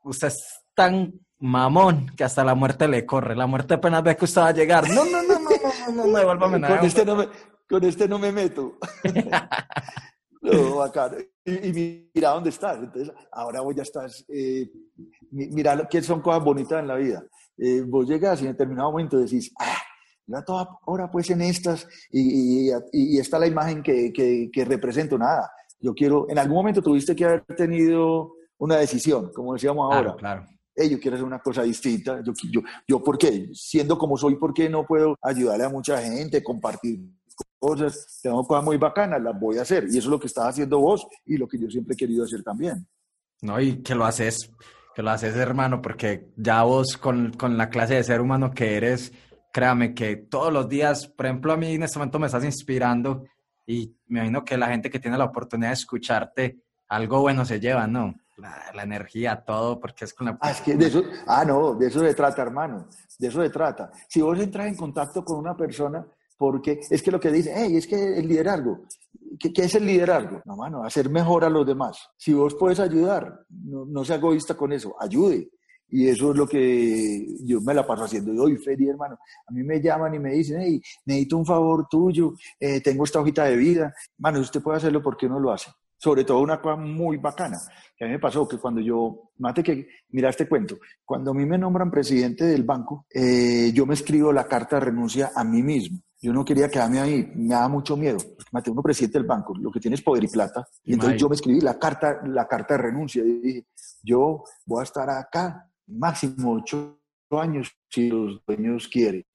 usted 0.04 0.30
es 0.30 0.64
tan 0.74 1.14
mamón 1.44 2.08
que 2.16 2.24
hasta 2.24 2.44
la 2.44 2.56
muerte 2.56 2.88
le 2.88 3.06
corre. 3.06 3.36
La 3.36 3.46
muerte 3.46 3.74
apenas 3.74 4.02
ve 4.02 4.16
que 4.16 4.26
usted 4.26 4.42
va 4.42 4.48
a 4.48 4.54
llegar. 4.54 4.90
No, 4.90 5.04
no, 5.04 5.22
no, 5.24 5.40
no, 5.40 5.50
no, 5.50 5.92
no, 5.92 6.06
no, 6.08 6.18
devuélvame 6.18 6.60
nada. 6.60 6.78
Con 6.78 6.88
este 6.88 7.06
no 7.06 7.16
me, 7.18 7.28
con 7.70 7.84
este 7.84 8.08
no 8.08 8.20
me 8.20 8.32
meto. 8.32 8.78
No, 10.46 10.76
bacán. 10.76 11.16
Y, 11.46 11.70
y, 11.70 12.10
mira 12.14 12.32
dónde 12.32 12.50
estás. 12.50 12.78
Entonces, 12.78 13.14
ahora 13.32 13.62
vos 13.62 13.74
ya 13.74 13.84
estás. 13.84 14.26
Eh, 14.28 14.70
mira 15.32 15.88
que 15.90 16.02
son 16.02 16.20
cosas 16.20 16.44
bonitas 16.44 16.82
en 16.82 16.88
la 16.90 16.96
vida. 16.96 17.24
Eh, 17.58 17.82
vos 17.88 18.06
llegas 18.06 18.42
y 18.42 18.46
en 18.48 18.52
determinado 18.52 18.92
momento 18.92 19.18
decís, 19.18 19.54
ah, 19.58 19.78
ya 20.28 20.44
toda 20.44 20.68
hora 20.84 21.10
pues 21.10 21.30
en 21.30 21.44
estas 21.44 21.88
y, 22.12 22.70
y, 22.92 23.18
está 23.20 23.40
la 23.40 23.48
imagen 23.48 23.82
que, 23.82 24.12
que, 24.12 24.50
que, 24.52 24.66
represento. 24.66 25.18
Nada, 25.18 25.50
yo 25.80 25.94
quiero. 25.94 26.30
En 26.30 26.38
algún 26.38 26.58
momento 26.58 26.82
tuviste 26.82 27.16
que 27.16 27.24
haber 27.24 27.46
tenido 27.46 28.34
una 28.58 28.76
decisión, 28.76 29.32
como 29.34 29.54
decíamos 29.54 29.94
ahora. 29.94 30.14
Claro. 30.18 30.46
Yo 30.76 31.00
quiero 31.00 31.16
hacer 31.16 31.26
una 31.26 31.40
cosa 31.40 31.64
distinta. 31.64 32.22
Yo, 32.24 32.34
yo, 32.52 32.62
yo, 32.88 33.04
¿por 33.04 33.18
qué? 33.18 33.50
Siendo 33.54 33.98
como 33.98 34.18
soy, 34.18 34.36
¿por 34.36 34.54
qué 34.54 34.70
no 34.70 34.86
puedo 34.86 35.16
ayudarle 35.22 35.66
a 35.66 35.70
mucha 35.70 36.02
gente, 36.02 36.44
compartir 36.44 37.00
cosas, 37.60 38.20
tengo 38.22 38.46
cosas 38.46 38.64
muy 38.64 38.78
bacanas, 38.78 39.22
las 39.22 39.40
voy 39.40 39.58
a 39.58 39.62
hacer. 39.62 39.86
Y 39.86 39.98
eso 39.98 40.00
es 40.00 40.06
lo 40.08 40.20
que 40.20 40.28
estás 40.28 40.46
haciendo 40.46 40.80
vos 40.80 41.08
y 41.26 41.38
lo 41.38 41.48
que 41.48 41.58
yo 41.58 41.70
siempre 41.70 41.94
he 41.94 41.98
querido 41.98 42.24
hacer 42.26 42.44
también. 42.44 42.88
No, 43.42 43.60
y 43.60 43.82
que 43.82 43.96
lo 43.96 44.06
haces, 44.06 44.52
que 44.94 45.02
lo 45.02 45.12
haces, 45.12 45.36
hermano, 45.36 45.82
porque 45.82 46.30
ya 46.36 46.64
vos 46.64 46.98
con, 46.98 47.32
con 47.34 47.58
la 47.58 47.70
clase 47.70 47.96
de 47.96 48.04
ser 48.04 48.22
humano 48.22 48.52
que 48.52 48.76
eres, 48.76 49.14
créame 49.52 49.94
que 49.94 50.16
todos 50.16 50.52
los 50.52 50.68
días, 50.68 51.08
por 51.08 51.26
ejemplo, 51.26 51.54
a 51.54 51.58
mí 51.58 51.74
en 51.74 51.84
este 51.84 52.00
momento 52.00 52.20
me 52.20 52.28
estás 52.28 52.44
inspirando 52.44 53.24
y 53.66 53.96
me 54.08 54.20
imagino 54.20 54.44
que 54.44 54.58
la 54.58 54.68
gente 54.68 54.90
que 54.90 55.00
tiene 55.00 55.18
la 55.18 55.26
oportunidad 55.26 55.70
de 55.70 55.76
escucharte, 55.76 56.60
algo 56.90 57.22
bueno 57.22 57.46
se 57.46 57.60
lleva, 57.60 57.88
¿no? 57.88 58.14
La, 58.38 58.72
la 58.74 58.84
energía, 58.84 59.44
todo, 59.46 59.80
porque 59.80 60.06
es 60.06 60.14
con 60.14 60.26
la... 60.26 60.38
Ah, 60.42 60.52
es 60.52 60.62
que 60.62 60.76
de 60.76 60.88
eso, 60.88 61.04
ah, 61.28 61.46
no, 61.46 61.76
de 61.76 61.88
eso 61.88 62.00
se 62.00 62.16
trata, 62.16 62.42
hermano, 62.42 62.88
de 63.20 63.28
eso 63.28 63.42
se 63.42 63.50
trata. 63.52 63.92
Si 64.08 64.22
vos 64.22 64.40
entras 64.40 64.68
en 64.68 64.76
contacto 64.76 65.24
con 65.24 65.38
una 65.38 65.56
persona, 65.56 66.04
porque 66.38 66.80
es 66.90 67.02
que 67.02 67.12
lo 67.12 67.20
que 67.20 67.32
dice, 67.32 67.54
hey, 67.56 67.78
es 67.78 67.88
que 67.88 68.18
el 68.18 68.28
liderazgo, 68.28 68.82
¿qué, 69.40 69.52
es 69.56 69.76
el 69.76 69.86
liderazgo? 69.86 70.42
No, 70.46 70.56
mano, 70.56 70.84
hacer 70.84 71.10
mejor 71.10 71.46
a 71.46 71.50
los 71.50 71.66
demás. 71.66 72.10
Si 72.18 72.34
vos 72.34 72.56
puedes 72.56 72.80
ayudar, 72.80 73.46
no, 73.50 73.86
no 73.86 74.04
sea 74.04 74.18
egoísta 74.18 74.56
con 74.56 74.74
eso, 74.74 74.96
ayude. 75.00 75.50
Y 75.90 76.08
eso 76.08 76.32
es 76.32 76.38
lo 76.38 76.48
que 76.48 77.24
yo 77.42 77.62
me 77.62 77.74
la 77.74 77.86
paso 77.86 78.06
haciendo. 78.06 78.32
Hoy, 78.42 78.58
Feri, 78.58 78.90
hermano, 78.90 79.18
a 79.48 79.52
mí 79.52 79.64
me 79.64 79.80
llaman 79.80 80.16
y 80.16 80.20
me 80.20 80.32
dicen, 80.32 80.60
hey, 80.60 80.82
necesito 81.06 81.38
un 81.38 81.46
favor 81.46 81.88
tuyo, 81.88 82.34
eh, 82.60 82.82
tengo 82.82 83.04
esta 83.04 83.20
hojita 83.20 83.46
de 83.46 83.56
vida. 83.56 83.94
Mano, 84.18 84.40
usted 84.40 84.62
puede 84.62 84.78
hacerlo, 84.78 85.04
¿por 85.04 85.16
qué 85.16 85.30
no 85.30 85.40
lo 85.40 85.52
hace? 85.52 85.72
Sobre 85.98 86.26
todo 86.26 86.40
una 86.40 86.60
cosa 86.62 86.76
muy 86.76 87.18
bacana, 87.18 87.60
que 87.96 88.04
a 88.04 88.08
mí 88.08 88.14
me 88.14 88.20
pasó 88.20 88.48
que 88.48 88.58
cuando 88.58 88.82
yo, 88.82 89.32
mate 89.38 89.64
que, 89.64 89.88
mira 90.10 90.30
este 90.30 90.48
cuento, 90.48 90.78
cuando 91.06 91.32
a 91.32 91.34
mí 91.34 91.46
me 91.46 91.58
nombran 91.58 91.90
presidente 91.90 92.46
del 92.46 92.64
banco, 92.64 93.06
eh, 93.14 93.72
yo 93.74 93.86
me 93.86 93.94
escribo 93.94 94.34
la 94.34 94.48
carta 94.48 94.78
de 94.78 94.86
renuncia 94.86 95.32
a 95.36 95.44
mí 95.44 95.64
mismo. 95.64 96.00
Yo 96.22 96.32
no 96.32 96.46
quería 96.46 96.70
quedarme 96.70 97.02
ahí, 97.02 97.32
me 97.36 97.54
daba 97.54 97.68
mucho 97.68 97.98
miedo. 97.98 98.18
Mate, 98.52 98.72
uno 98.72 98.82
presidente 98.82 99.18
del 99.18 99.28
banco, 99.28 99.54
lo 99.60 99.70
que 99.70 99.82
tiene 99.82 99.96
es 99.96 100.02
poder 100.02 100.24
y 100.24 100.28
plata. 100.28 100.66
Y 100.84 100.94
entonces 100.94 101.20
yo 101.20 101.28
me 101.28 101.36
escribí 101.36 101.60
la 101.60 101.78
carta, 101.78 102.22
la 102.26 102.48
carta 102.48 102.76
de 102.76 102.84
renuncia 102.84 103.22
y 103.22 103.40
dije, 103.40 103.66
yo 104.02 104.44
voy 104.66 104.80
a 104.80 104.84
estar 104.84 105.10
acá 105.10 105.70
máximo 105.88 106.54
ocho 106.54 106.98
años 107.32 107.72
si 107.90 108.10
los 108.10 108.42
dueños 108.46 108.88
quieren. 108.88 109.26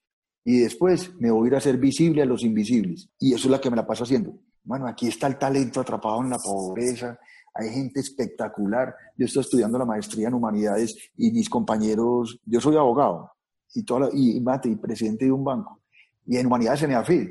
Y 0.45 0.61
después 0.61 1.15
me 1.21 1.31
voy 1.31 1.47
a 1.47 1.49
ir 1.49 1.57
a 1.57 1.61
ser 1.61 1.77
visible 1.77 2.23
a 2.23 2.27
los 2.27 2.43
invisibles. 2.43 3.11
Y 3.19 3.35
eso 3.35 3.49
es 3.49 3.51
lo 3.51 3.61
que 3.61 3.69
me 3.69 3.77
la 3.77 3.87
paso 3.87 4.05
haciendo. 4.05 4.39
Bueno, 4.69 4.87
aquí 4.87 5.09
está 5.09 5.27
el 5.29 5.39
talento 5.39 5.81
atrapado 5.81 6.21
en 6.21 6.29
la 6.29 6.37
pobreza, 6.37 7.19
hay 7.55 7.71
gente 7.71 8.01
espectacular. 8.01 8.95
Yo 9.17 9.25
estoy 9.25 9.41
estudiando 9.41 9.79
la 9.79 9.87
maestría 9.87 10.29
en 10.29 10.35
humanidades 10.35 10.95
y 11.17 11.33
mis 11.33 11.49
compañeros, 11.49 12.39
yo 12.45 12.61
soy 12.61 12.77
abogado 12.77 13.33
y, 13.73 13.83
toda 13.83 14.11
y 14.13 14.39
mate 14.43 14.69
y 14.69 14.77
presidente 14.77 15.25
de 15.25 15.33
un 15.33 15.43
banco, 15.43 15.81
y 16.27 16.37
en 16.37 16.47
humanidades 16.47 16.83
en 16.83 16.91
EAFID, 16.91 17.31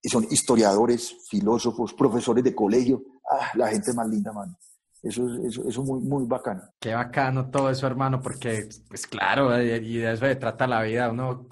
y 0.00 0.08
son 0.08 0.24
historiadores, 0.30 1.14
filósofos, 1.28 1.92
profesores 1.92 2.42
de 2.42 2.54
colegio, 2.54 3.02
ah, 3.30 3.50
la 3.56 3.68
gente 3.68 3.92
más 3.92 4.08
linda, 4.08 4.32
mano. 4.32 4.56
Eso 5.02 5.28
es 5.34 5.52
eso, 5.52 5.68
eso 5.68 5.82
muy, 5.82 6.00
muy 6.00 6.24
bacano. 6.26 6.62
Qué 6.78 6.94
bacano 6.94 7.50
todo 7.50 7.68
eso, 7.68 7.86
hermano, 7.86 8.22
porque, 8.22 8.70
pues 8.88 9.06
claro, 9.06 9.54
y 9.62 9.98
de 9.98 10.12
eso 10.14 10.24
se 10.24 10.36
trata 10.36 10.66
la 10.66 10.80
vida, 10.80 11.10
uno. 11.10 11.46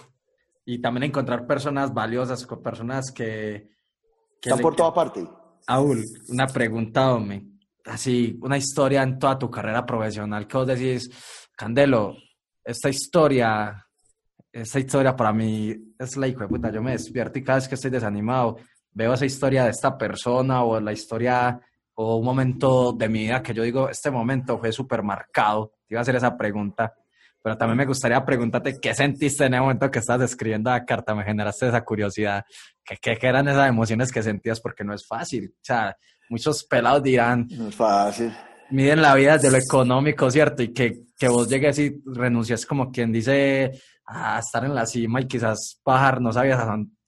Y 0.65 0.81
también 0.81 1.05
encontrar 1.05 1.47
personas 1.47 1.93
valiosas, 1.93 2.47
personas 2.65 3.13
que... 3.13 3.77
Están 4.41 4.61
por 4.61 4.77
toda 4.77 4.95
parte. 4.95 5.27
Aul, 5.67 6.05
una 6.29 6.47
pregunta, 6.47 7.13
hombre. 7.13 7.43
Así, 7.85 8.39
una 8.43 8.57
historia 8.57 9.03
en 9.03 9.19
toda 9.19 9.39
tu 9.39 9.51
carrera 9.51 9.85
profesional 9.85 10.47
que 10.47 10.57
vos 10.57 10.67
decís, 10.67 11.11
Candelo, 11.57 12.17
esta 12.65 12.89
historia, 12.89 13.87
esta 14.53 14.79
historia 14.79 15.17
para 15.17 15.33
mí 15.33 15.75
es 15.99 16.17
la 16.17 16.29
hijo 16.29 16.41
de 16.41 16.49
puta. 16.49 16.71
Yo 16.71 16.83
me 16.83 16.93
despierto 16.93 17.39
y 17.39 17.45
cada 17.45 17.59
vez 17.59 17.69
que 17.69 17.75
estoy 17.75 17.91
desanimado, 17.91 18.57
veo 18.93 19.15
esa 19.15 19.27
historia 19.27 19.65
de 19.65 19.71
esta 19.71 19.97
persona 19.97 20.63
o 20.65 20.79
la 20.81 20.93
historia 20.93 21.61
o 21.95 22.17
un 22.17 22.25
momento 22.25 22.93
de 22.93 23.09
mi 23.09 23.21
vida 23.21 23.43
que 23.43 23.53
yo 23.53 23.63
digo, 23.63 23.89
este 23.89 24.11
momento 24.11 24.59
fue 24.59 24.71
súper 24.71 25.03
marcado. 25.03 25.73
Te 25.87 25.95
iba 25.95 26.01
a 26.01 26.03
hacer 26.03 26.17
esa 26.17 26.37
pregunta, 26.37 26.95
pero 27.43 27.57
también 27.57 27.79
me 27.79 27.87
gustaría 27.87 28.25
preguntarte 28.25 28.79
qué 28.81 28.95
sentiste 28.95 29.45
en 29.45 29.55
el 29.55 29.61
momento 29.61 29.91
que 29.91 29.99
estabas 29.99 30.31
escribiendo 30.31 30.71
la 30.71 30.85
carta, 30.85 31.15
me 31.15 31.25
generaste 31.25 31.69
esa 31.69 31.85
curiosidad, 31.85 32.45
¿qué, 32.85 32.97
qué, 33.17 33.27
eran 33.27 33.49
esas 33.49 33.69
emociones 33.69 34.13
que 34.13 34.23
sentías? 34.23 34.61
Porque 34.61 34.85
no 34.85 34.95
es 34.95 35.07
fácil, 35.07 35.53
o 35.55 35.65
sea, 35.65 35.97
muchos 36.29 36.65
pelados 36.65 37.03
dirán, 37.03 37.47
no 37.51 37.69
es 37.69 37.75
fácil. 37.75 38.33
Miden 38.71 39.01
la 39.01 39.15
vida 39.15 39.35
desde 39.35 39.51
lo 39.51 39.57
económico, 39.57 40.31
¿cierto? 40.31 40.63
Y 40.63 40.75
que, 40.75 41.05
que 41.19 41.29
vos 41.29 41.49
llegues 41.49 41.79
y 41.79 42.03
renuncies 42.05 42.67
como 42.67 42.91
quien 42.91 43.11
dice 43.11 43.73
a 44.05 44.39
estar 44.39 44.65
en 44.65 44.75
la 44.75 44.85
cima 44.85 45.21
y 45.21 45.27
quizás 45.27 45.81
bajar, 45.85 46.21
no 46.21 46.33
sabías 46.33 46.61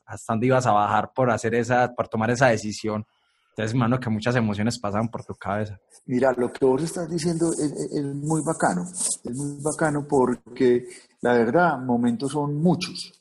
hasta 0.06 0.32
dónde 0.32 0.46
ibas 0.46 0.66
a 0.66 0.72
bajar 0.72 1.10
por 1.14 1.30
hacer 1.30 1.54
esa, 1.54 1.92
por 1.94 2.08
tomar 2.08 2.30
esa 2.30 2.48
decisión 2.48 3.04
entonces, 3.50 3.74
mano, 3.74 3.98
que 3.98 4.08
muchas 4.08 4.36
emociones 4.36 4.78
pasan 4.78 5.08
por 5.08 5.24
tu 5.24 5.34
cabeza. 5.34 5.78
Mira, 6.06 6.32
lo 6.32 6.52
que 6.52 6.64
vos 6.64 6.82
estás 6.82 7.10
diciendo 7.10 7.52
es, 7.52 8.04
muy 8.14 8.42
bacano, 8.42 8.82
es 8.82 9.36
muy 9.36 9.60
bacano 9.62 10.06
porque 10.08 10.84
la 11.20 11.34
verdad, 11.34 11.78
momentos 11.78 12.32
son 12.32 12.56
muchos, 12.56 13.12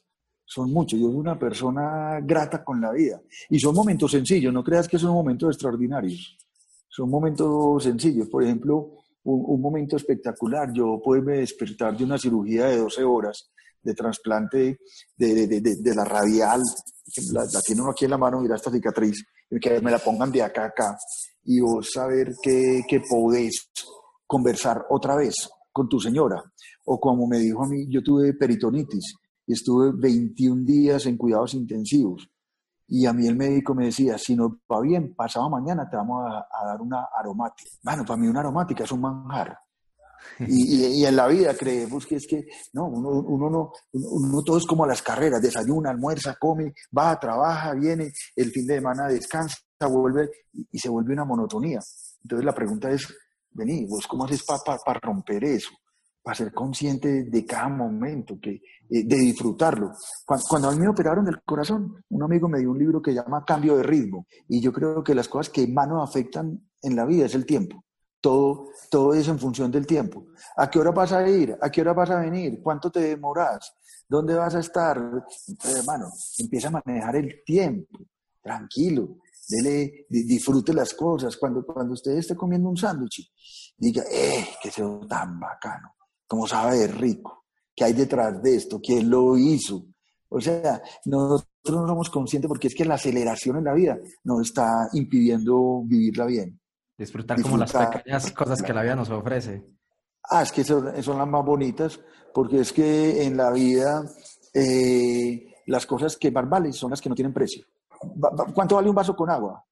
son 0.46 0.72
muchos. 0.72 1.00
Yo 1.00 1.08
soy 1.08 1.18
una 1.18 1.38
persona 1.38 2.20
grata 2.22 2.64
con 2.64 2.80
la 2.80 2.92
vida 2.92 3.22
y 3.50 3.60
son 3.60 3.76
momentos 3.76 4.12
sencillos, 4.12 4.54
no 4.54 4.64
creas 4.64 4.88
que 4.88 5.00
son 5.00 5.12
momentos 5.12 5.56
extraordinarios, 5.56 6.38
son 6.88 7.10
momentos 7.10 7.84
sencillos. 7.84 8.30
Por 8.30 8.44
ejemplo, 8.44 8.92
un, 9.24 9.62
momento 9.62 9.98
espectacular, 9.98 10.72
yo 10.72 11.02
puedo 11.04 11.24
despertar 11.24 11.98
de 11.98 12.04
una 12.04 12.18
cirugía 12.18 12.68
de 12.68 12.78
12 12.78 13.04
horas 13.04 13.52
de 13.82 13.94
trasplante 13.94 14.80
de, 15.16 15.48
de, 15.48 15.62
de, 15.62 15.96
la 15.96 16.04
radial, 16.04 16.62
la, 17.32 17.48
tiene 17.66 17.82
uno 17.82 17.92
aquí 17.92 18.06
en 18.06 18.12
la 18.12 18.18
mano, 18.18 18.42
mira 18.42 18.56
esta 18.56 18.72
cicatriz, 18.72 19.24
que 19.62 19.82
me 19.82 19.92
la 19.92 20.00
pongan 20.00 20.32
de 20.32 20.44
acá 20.44 20.64
a 20.64 20.68
acá 20.68 20.98
y 21.44 21.60
vos 21.62 21.90
saber 21.92 22.34
que, 22.42 22.82
que 22.88 23.02
podés 23.02 23.72
conversar 24.28 24.86
otra 24.90 25.16
vez 25.16 25.36
con 25.72 25.88
tu 25.88 26.00
señora. 26.00 26.44
O 26.86 27.00
como 27.00 27.28
me 27.28 27.40
dijo 27.40 27.64
a 27.64 27.68
mí, 27.68 27.88
yo 27.90 28.02
tuve 28.04 28.34
peritonitis 28.34 29.16
y 29.48 29.54
estuve 29.54 29.92
21 29.96 30.64
días 30.66 31.06
en 31.06 31.18
cuidados 31.18 31.54
intensivos. 31.54 32.30
Y 32.88 33.06
a 33.06 33.14
mí 33.14 33.28
el 33.28 33.36
médico 33.36 33.76
me 33.76 33.86
decía, 33.86 34.18
si 34.18 34.36
no 34.36 34.62
va 34.72 34.82
bien, 34.82 35.14
pasado 35.16 35.50
mañana 35.50 35.88
te 35.90 35.96
vamos 35.96 36.26
a, 36.28 36.40
a 36.40 36.66
dar 36.66 36.82
una 36.82 37.08
aromática. 37.16 37.70
Bueno, 37.84 38.04
para 38.04 38.18
mí 38.18 38.28
una 38.28 38.40
aromática 38.40 38.84
es 38.84 38.92
un 38.92 39.02
manjar. 39.02 39.58
Y, 40.40 41.02
y, 41.02 41.06
en 41.06 41.16
la 41.16 41.28
vida 41.28 41.54
creemos 41.56 42.06
que 42.06 42.16
es 42.16 42.28
que, 42.28 42.46
no, 42.74 42.88
uno, 42.88 43.10
uno 43.10 43.50
no, 43.50 43.72
uno, 43.94 44.42
todo 44.44 44.58
es 44.58 44.66
como 44.66 44.86
a 44.86 44.88
las 44.88 45.02
carreras, 45.02 45.42
desayuna, 45.42 45.90
almuerza, 45.90 46.36
come, 46.40 46.74
va, 46.98 47.20
trabaja, 47.20 47.74
viene, 47.74 48.12
el 48.36 48.52
fin 48.52 48.66
de 48.66 48.76
semana 48.76 49.08
descansa, 49.08 49.58
vuelve 49.88 50.30
y, 50.72 50.80
se 50.80 50.90
vuelve 50.90 51.14
una 51.14 51.26
monotonía. 51.26 51.80
Entonces 52.24 52.46
la 52.46 52.54
pregunta 52.54 52.90
es, 52.90 53.08
vení, 53.52 53.86
vos 53.86 54.08
cómo 54.08 54.26
haces 54.26 54.44
para 54.44 55.00
romper 55.00 55.44
eso, 55.44 55.72
para 56.22 56.36
ser 56.36 56.54
consciente 56.54 57.24
de 57.26 57.46
cada 57.46 57.70
momento, 57.70 58.38
que, 58.42 58.52
eh, 58.52 59.04
de 59.06 59.18
disfrutarlo. 59.18 59.92
Cuando, 60.26 60.46
cuando, 60.50 60.70
a 60.70 60.72
mí 60.72 60.80
me 60.80 60.90
operaron 60.90 61.26
del 61.26 61.42
corazón, 61.44 62.04
un 62.10 62.24
amigo 62.24 62.48
me 62.48 62.60
dio 62.60 62.72
un 62.72 62.80
libro 62.80 63.02
que 63.02 63.14
llama 63.14 63.44
Cambio 63.46 63.78
de 63.78 63.84
ritmo 63.84 64.26
y 64.48 64.62
yo 64.62 64.72
creo 64.72 65.04
que 65.04 65.16
las 65.16 65.28
cosas 65.28 65.52
que 65.52 65.68
más 65.68 65.88
nos 65.88 66.10
afectan 66.10 66.60
en 66.82 66.96
la 66.96 67.06
vida 67.06 67.26
es 67.26 67.36
el 67.36 67.46
tiempo. 67.46 67.84
Todo, 68.22 68.70
todo 68.90 69.14
es 69.14 69.28
en 69.28 69.40
función 69.40 69.72
del 69.72 69.88
tiempo. 69.88 70.28
¿A 70.58 70.70
qué 70.70 70.80
hora 70.80 70.92
vas 70.92 71.12
a 71.14 71.28
ir? 71.28 71.58
¿A 71.62 71.70
qué 71.70 71.82
hora 71.82 71.94
vas 71.94 72.10
a 72.10 72.20
venir? 72.20 72.60
¿Cuánto 72.62 72.92
te 72.92 73.00
demoras? 73.00 73.74
¿Dónde 74.08 74.34
vas 74.34 74.56
a 74.56 74.60
estar? 74.60 74.98
hermano, 74.98 76.12
empieza 76.38 76.68
a 76.68 76.82
manejar 76.84 77.16
el 77.16 77.44
tiempo, 77.46 78.00
tranquilo, 78.42 79.18
dele, 79.48 80.06
disfrute 80.10 80.74
las 80.74 80.94
cosas. 80.94 81.38
Cuando, 81.38 81.66
cuando 81.66 81.94
usted 81.94 82.12
esté 82.12 82.36
comiendo 82.36 82.70
un 82.70 82.78
sándwich, 82.78 83.32
diga, 83.78 84.04
¡eh, 84.12 84.48
qué 84.62 84.72
sea 84.72 85.00
tan 85.08 85.40
bacano! 85.40 85.96
¿Cómo 86.28 86.48
sabe 86.48 86.78
de 86.78 86.88
rico? 86.88 87.46
¿Qué 87.76 87.86
hay 87.86 87.94
detrás 87.94 88.42
de 88.42 88.56
esto? 88.56 88.80
¿Quién 88.82 89.10
lo 89.10 89.38
hizo? 89.38 89.86
O 90.30 90.40
sea, 90.40 90.82
nosotros 91.06 91.48
no 91.66 91.88
somos 91.88 92.10
conscientes 92.10 92.48
porque 92.48 92.68
es 92.68 92.76
que 92.76 92.86
la 92.86 92.96
aceleración 92.96 93.58
en 93.58 93.64
la 93.64 93.74
vida 93.74 93.98
nos 94.24 94.48
está 94.48 94.90
impidiendo 94.94 95.82
vivirla 95.86 96.26
bien. 96.26 96.59
Disfrutar, 97.00 97.42
como 97.42 97.58
las 97.58 97.72
pequeñas 97.72 98.30
cosas 98.34 98.62
que 98.62 98.74
la 98.74 98.84
vida 98.84 98.94
nos 98.94 99.10
ofrece. 99.10 99.64
Ah, 100.30 100.44
es 100.44 100.52
que 100.52 100.66
son, 100.66 101.02
son 101.02 101.18
las 101.18 101.28
más 101.28 101.46
bonitas, 101.46 101.98
porque 102.34 102.60
es 102.60 102.74
que 102.74 103.24
en 103.24 103.38
la 103.38 103.52
vida 103.52 104.04
eh, 104.54 105.56
las 105.68 105.86
cosas 105.86 106.18
que 106.18 106.30
más 106.30 106.50
valen 106.50 106.74
son 106.74 106.90
las 106.90 107.00
que 107.00 107.08
no 107.08 107.16
tienen 107.16 107.34
precio. 107.34 107.66
¿Cuánto 108.54 108.76
vale 108.76 108.90
un 108.90 108.96
vaso 108.96 109.16
con 109.16 109.30
agua? 109.30 109.64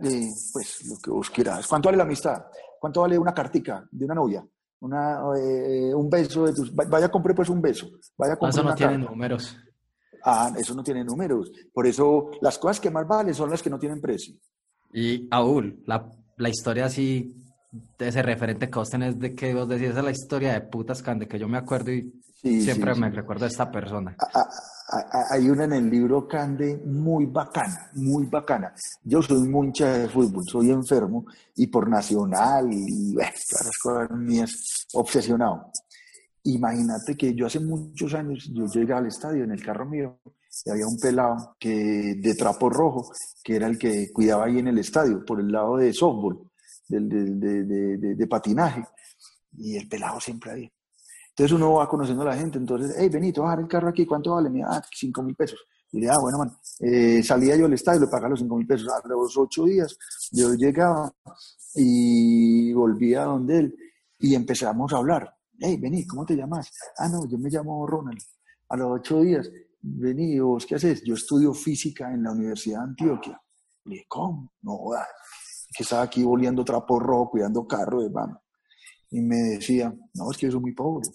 Eh, 0.00 0.30
pues 0.52 0.86
lo 0.86 0.96
que 0.98 1.10
vos 1.10 1.28
quieras. 1.28 1.66
¿Cuánto 1.66 1.88
vale 1.88 1.98
la 1.98 2.04
amistad? 2.04 2.44
¿Cuánto 2.78 3.00
vale 3.00 3.18
una 3.18 3.34
cartica 3.34 3.84
de 3.90 4.04
una 4.04 4.14
novia? 4.14 4.46
Una, 4.78 5.22
eh, 5.36 5.92
un 5.92 6.08
beso 6.08 6.46
de 6.46 6.52
tus... 6.52 6.72
Vaya, 6.72 7.08
compre 7.08 7.34
pues 7.34 7.48
un 7.48 7.60
beso. 7.60 7.88
Vaya, 8.16 8.36
compre 8.36 8.60
eso 8.60 8.62
no 8.62 8.76
tiene 8.76 8.98
números. 8.98 9.56
Ah, 10.22 10.52
eso 10.56 10.72
no 10.72 10.84
tiene 10.84 11.02
números. 11.02 11.50
Por 11.72 11.84
eso 11.86 12.30
las 12.40 12.58
cosas 12.58 12.78
que 12.78 12.90
más 12.92 13.08
valen 13.08 13.34
son 13.34 13.50
las 13.50 13.60
que 13.60 13.70
no 13.70 13.78
tienen 13.80 14.00
precio. 14.00 14.36
Y 14.92 15.26
Aúl, 15.32 15.82
la 15.86 16.08
la 16.36 16.48
historia 16.48 16.86
así, 16.86 17.34
de 17.98 18.08
ese 18.08 18.22
referente 18.22 18.70
que 18.70 18.78
vos 18.78 18.90
tenés 18.90 19.18
de 19.18 19.34
que 19.34 19.52
vos 19.54 19.68
decís, 19.68 19.88
esa 19.88 19.98
es 19.98 20.04
la 20.04 20.10
historia 20.10 20.52
de 20.52 20.60
putas 20.62 21.02
de 21.04 21.26
que 21.26 21.38
yo 21.38 21.48
me 21.48 21.58
acuerdo 21.58 21.90
y 21.92 22.12
siempre 22.60 22.94
me 22.94 23.10
recuerdo 23.10 23.46
a 23.46 23.48
esta 23.48 23.70
persona. 23.70 24.16
hay 25.30 25.48
una 25.48 25.64
en 25.64 25.72
el 25.72 25.90
libro 25.90 26.28
Cande 26.28 26.80
muy 26.84 27.26
bacana, 27.26 27.90
muy 27.94 28.26
bacana. 28.26 28.72
Yo 29.02 29.22
soy 29.22 29.48
mucha 29.48 29.98
de 29.98 30.08
fútbol, 30.08 30.44
soy 30.46 30.70
enfermo 30.70 31.24
y 31.56 31.66
por 31.66 31.88
nacional 31.88 32.68
y 32.70 33.14
bueno, 33.14 33.30
las 33.64 33.78
cosas 33.82 34.10
mías, 34.10 34.86
obsesionado. 34.92 35.70
Imagínate 36.44 37.16
que 37.16 37.34
yo 37.34 37.46
hace 37.46 37.58
muchos 37.58 38.12
años, 38.14 38.50
yo 38.52 38.66
llegué 38.66 38.92
al 38.92 39.06
estadio 39.06 39.44
en 39.44 39.52
el 39.52 39.64
carro 39.64 39.86
mío 39.86 40.18
y 40.64 40.70
había 40.70 40.86
un 40.86 40.98
pelado 40.98 41.56
que, 41.58 42.14
de 42.16 42.34
trapo 42.34 42.70
rojo, 42.70 43.12
que 43.42 43.56
era 43.56 43.66
el 43.66 43.78
que 43.78 44.12
cuidaba 44.12 44.44
ahí 44.44 44.58
en 44.58 44.68
el 44.68 44.78
estadio, 44.78 45.24
por 45.24 45.40
el 45.40 45.50
lado 45.50 45.76
de 45.76 45.92
softball, 45.92 46.50
de, 46.88 47.00
de, 47.00 48.26
patinaje, 48.26 48.84
y 49.56 49.76
el 49.76 49.88
pelado 49.88 50.20
siempre 50.20 50.52
ahí. 50.52 50.72
Entonces 51.30 51.52
uno 51.52 51.74
va 51.74 51.88
conociendo 51.88 52.22
a 52.22 52.26
la 52.26 52.36
gente, 52.36 52.58
entonces, 52.58 52.94
hey, 52.96 53.08
Benito, 53.08 53.42
bajar 53.42 53.60
el 53.60 53.68
carro 53.68 53.88
aquí, 53.88 54.06
¿cuánto 54.06 54.34
vale? 54.34 54.50
Mira, 54.50 54.68
ah, 54.70 54.82
cinco 54.92 55.22
mil 55.22 55.34
pesos. 55.34 55.58
Y 55.90 56.00
le 56.00 56.08
ah, 56.10 56.18
bueno, 56.20 56.38
man, 56.38 56.56
eh, 56.80 57.22
salía 57.22 57.56
yo 57.56 57.66
al 57.66 57.72
estadio, 57.72 58.00
le 58.00 58.06
pagaba 58.06 58.30
los 58.30 58.40
cinco 58.40 58.56
mil 58.56 58.66
pesos. 58.66 58.88
A 58.88 59.06
los 59.08 59.36
ocho 59.36 59.64
días 59.64 59.96
yo 60.30 60.54
llegaba 60.54 61.12
y 61.74 62.72
volvía 62.72 63.22
a 63.22 63.26
donde 63.26 63.58
él 63.58 63.76
y 64.18 64.34
empezamos 64.34 64.92
a 64.92 64.96
hablar. 64.98 65.34
Hey, 65.58 65.76
vení, 65.80 66.06
¿cómo 66.06 66.24
te 66.24 66.36
llamas? 66.36 66.70
Ah, 66.98 67.08
no, 67.08 67.26
yo 67.28 67.38
me 67.38 67.50
llamo 67.50 67.86
Ronald. 67.86 68.20
A 68.68 68.76
los 68.76 69.00
ocho 69.00 69.20
días, 69.20 69.50
vení, 69.84 70.38
qué 70.66 70.76
haces? 70.76 71.02
Yo 71.04 71.14
estudio 71.14 71.52
física 71.52 72.12
en 72.12 72.22
la 72.22 72.32
Universidad 72.32 72.78
de 72.78 72.84
Antioquia. 72.84 73.40
Le 73.84 73.92
dije, 73.92 74.06
¿cómo? 74.08 74.52
No, 74.62 74.78
que 75.76 75.82
estaba 75.82 76.02
aquí 76.02 76.22
volviendo 76.22 76.64
trapo 76.64 76.98
rojo, 76.98 77.30
cuidando 77.30 77.66
carro, 77.66 78.02
hermano. 78.02 78.40
Y 79.10 79.20
me 79.20 79.36
decía, 79.36 79.92
no, 80.14 80.30
es 80.30 80.38
que 80.38 80.46
yo 80.46 80.52
soy 80.52 80.60
muy 80.60 80.72
pobre. 80.72 81.08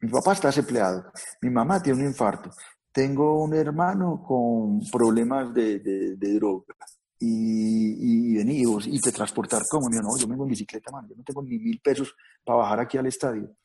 Mi 0.00 0.10
papá 0.10 0.32
está 0.32 0.48
desempleado, 0.48 1.04
mi 1.40 1.50
mamá 1.50 1.80
tiene 1.80 2.00
un 2.00 2.06
infarto, 2.08 2.50
tengo 2.92 3.42
un 3.42 3.54
hermano 3.54 4.22
con 4.22 4.80
problemas 4.90 5.54
de, 5.54 5.78
de, 5.78 6.34
droga. 6.34 6.74
Y, 7.18 8.36
y, 8.36 8.40
y 8.40 9.00
te 9.00 9.12
transportar 9.12 9.62
cómo? 9.70 9.88
Me 9.88 9.96
no, 9.96 10.16
yo 10.18 10.28
vengo 10.28 10.44
en 10.44 10.50
bicicleta, 10.50 10.90
man, 10.92 11.06
yo 11.08 11.14
no 11.16 11.22
tengo 11.22 11.42
ni 11.42 11.58
mil 11.58 11.80
pesos 11.80 12.14
para 12.44 12.58
bajar 12.58 12.80
aquí 12.80 12.98
al 12.98 13.06
estadio. 13.06 13.56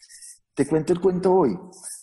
Te 0.54 0.66
cuento 0.66 0.94
el 0.94 1.02
cuento 1.02 1.34
hoy. 1.34 1.58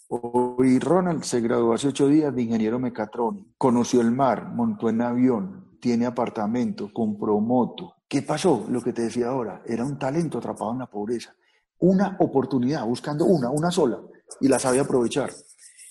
Hoy 0.09 0.79
Ronald 0.79 1.25
se 1.25 1.41
graduó 1.41 1.75
hace 1.75 1.89
ocho 1.89 2.07
días 2.07 2.33
de 2.33 2.43
ingeniero 2.43 2.79
mecatrónico, 2.79 3.49
conoció 3.59 4.01
el 4.01 4.13
mar, 4.13 4.53
montó 4.55 4.89
en 4.89 5.03
avión, 5.03 5.79
tiene 5.81 6.07
apartamento, 6.07 6.93
compró 6.93 7.41
moto. 7.41 7.95
¿Qué 8.09 8.23
pasó? 8.23 8.67
Lo 8.69 8.81
que 8.81 8.93
te 8.93 9.03
decía 9.03 9.29
ahora, 9.29 9.63
era 9.67 9.85
un 9.85 9.99
talento 9.99 10.39
atrapado 10.39 10.71
en 10.73 10.79
la 10.79 10.87
pobreza. 10.87 11.35
Una 11.81 12.17
oportunidad, 12.21 12.87
buscando 12.87 13.25
una, 13.25 13.51
una 13.51 13.73
sola, 13.73 14.01
y 14.41 14.47
la 14.47 14.61
sabe 14.61 14.79
aprovechar. 14.79 15.33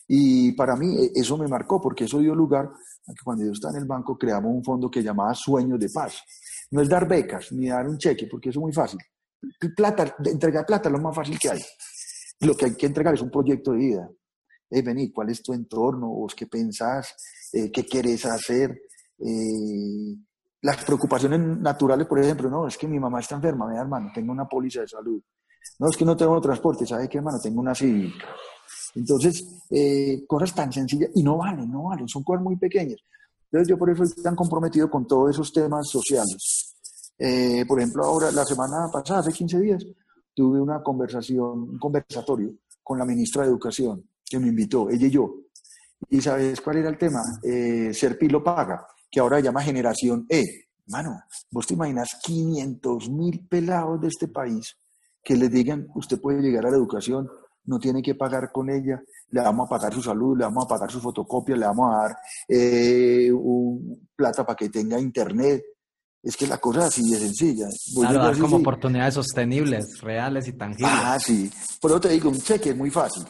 Y 0.07 0.53
para 0.53 0.77
mí 0.77 0.95
e, 0.95 1.11
eso 1.13 1.37
me 1.37 1.49
marcó, 1.49 1.81
porque 1.81 2.05
eso 2.05 2.19
dio 2.19 2.33
lugar 2.33 2.65
a 2.65 3.13
que 3.13 3.21
cuando 3.21 3.43
yo 3.43 3.51
estaba 3.51 3.73
en 3.73 3.81
el 3.81 3.87
banco 3.87 4.17
creamos 4.17 4.53
un 4.53 4.63
fondo 4.63 4.89
que 4.89 5.03
llamaba 5.03 5.35
Sueños 5.35 5.77
de 5.77 5.89
Paz. 5.89 6.23
No 6.71 6.81
es 6.81 6.87
dar 6.87 7.05
becas 7.05 7.51
ni 7.51 7.67
dar 7.67 7.85
un 7.85 7.97
cheque, 7.97 8.27
porque 8.31 8.47
eso 8.47 8.59
es 8.59 8.63
muy 8.63 8.73
fácil. 8.73 8.99
Plata, 9.75 10.15
entregar 10.23 10.65
plata 10.65 10.87
es 10.87 10.93
lo 10.93 10.99
más 10.99 11.13
fácil 11.13 11.37
que 11.37 11.49
hay. 11.49 11.61
Lo 12.41 12.55
que 12.55 12.65
hay 12.65 12.75
que 12.75 12.85
entregar 12.85 13.13
es 13.13 13.21
un 13.21 13.31
proyecto 13.31 13.71
de 13.71 13.77
vida. 13.77 14.09
Hey, 14.69 14.81
vení, 14.81 15.11
¿cuál 15.11 15.29
es 15.29 15.41
tu 15.41 15.53
entorno? 15.53 16.07
¿Vos 16.07 16.35
qué 16.35 16.47
pensás? 16.47 17.15
Eh, 17.53 17.71
¿Qué 17.71 17.85
quieres 17.85 18.25
hacer? 18.25 18.81
Eh, 19.19 20.15
las 20.61 20.83
preocupaciones 20.83 21.39
naturales, 21.39 22.07
por 22.07 22.19
ejemplo, 22.19 22.49
no, 22.49 22.67
es 22.67 22.77
que 22.77 22.87
mi 22.87 22.99
mamá 22.99 23.19
está 23.19 23.35
enferma, 23.35 23.67
mi 23.67 23.77
hermano, 23.77 24.11
tengo 24.13 24.31
una 24.31 24.45
póliza 24.45 24.81
de 24.81 24.87
salud. 24.87 25.21
No, 25.79 25.89
es 25.89 25.97
que 25.97 26.05
no 26.05 26.17
tengo 26.17 26.39
transporte, 26.41 26.85
¿sabe 26.85 27.07
qué, 27.07 27.19
hermano? 27.19 27.39
Tengo 27.41 27.61
una 27.61 27.75
cívica. 27.75 28.25
Entonces, 28.95 29.45
eh, 29.69 30.25
cosas 30.27 30.55
tan 30.55 30.71
sencillas 30.71 31.11
y 31.13 31.21
no 31.21 31.37
valen, 31.37 31.69
no 31.71 31.83
valen, 31.83 32.07
son 32.07 32.23
cosas 32.23 32.43
muy 32.43 32.55
pequeñas. 32.55 32.97
Entonces, 33.51 33.67
yo 33.67 33.77
por 33.77 33.89
eso 33.89 34.03
estoy 34.03 34.23
tan 34.23 34.35
comprometido 34.35 34.89
con 34.89 35.05
todos 35.05 35.31
esos 35.31 35.51
temas 35.53 35.87
sociales. 35.87 36.73
Eh, 37.17 37.63
por 37.67 37.79
ejemplo, 37.79 38.03
ahora, 38.03 38.31
la 38.31 38.45
semana 38.45 38.87
pasada, 38.91 39.19
hace 39.19 39.31
15 39.31 39.59
días, 39.59 39.85
tuve 40.35 40.61
una 40.61 40.83
conversación, 40.83 41.69
un 41.69 41.79
conversatorio 41.79 42.53
con 42.83 42.99
la 42.99 43.05
ministra 43.05 43.43
de 43.43 43.49
Educación, 43.49 44.07
que 44.23 44.37
me 44.37 44.49
invitó, 44.49 44.89
ella 44.89 45.07
y 45.07 45.11
yo. 45.11 45.33
¿Y 46.09 46.21
sabes 46.21 46.61
cuál 46.61 46.77
era 46.77 46.89
el 46.89 46.97
tema? 46.97 47.21
Eh, 47.41 47.91
Serpi 47.93 48.27
lo 48.27 48.43
paga, 48.43 48.85
que 49.09 49.19
ahora 49.19 49.39
llama 49.39 49.63
Generación 49.63 50.25
E. 50.29 50.43
Mano, 50.87 51.19
vos 51.49 51.65
te 51.65 51.73
imaginas 51.73 52.19
500 52.21 53.09
mil 53.09 53.47
pelados 53.47 53.99
de 54.01 54.09
este 54.09 54.27
país 54.27 54.77
que 55.23 55.35
les 55.35 55.49
digan, 55.49 55.87
usted 55.95 56.21
puede 56.21 56.41
llegar 56.41 56.67
a 56.67 56.69
la 56.69 56.77
educación, 56.77 57.27
no 57.65 57.79
tiene 57.79 58.03
que 58.03 58.13
pagar 58.13 58.51
con 58.51 58.69
ella, 58.69 59.01
le 59.31 59.41
vamos 59.41 59.65
a 59.65 59.69
pagar 59.69 59.91
su 59.91 60.01
salud, 60.03 60.37
le 60.37 60.43
vamos 60.43 60.65
a 60.65 60.67
pagar 60.67 60.91
su 60.91 61.01
fotocopia, 61.01 61.55
le 61.55 61.65
vamos 61.65 61.91
a 61.91 61.97
dar 61.97 62.17
eh, 62.47 63.31
plata 64.15 64.45
para 64.45 64.55
que 64.55 64.69
tenga 64.69 64.99
internet. 64.99 65.63
Es 66.25 66.35
que 66.35 66.47
la 66.47 66.57
cosa 66.57 66.87
así 66.87 67.07
de 67.07 67.19
sencilla. 67.19 67.67
Claro, 67.93 68.19
dar 68.19 68.39
como 68.39 68.57
oportunidades 68.57 69.13
sostenibles, 69.13 70.01
reales 70.01 70.47
y 70.47 70.53
tangibles. 70.53 70.91
Ah, 70.91 71.19
sí. 71.19 71.51
Por 71.79 71.91
eso 71.91 71.99
te 71.99 72.09
digo, 72.09 72.29
un 72.29 72.41
cheque 72.41 72.71
es 72.71 72.75
muy 72.75 72.89
fácil. 72.89 73.23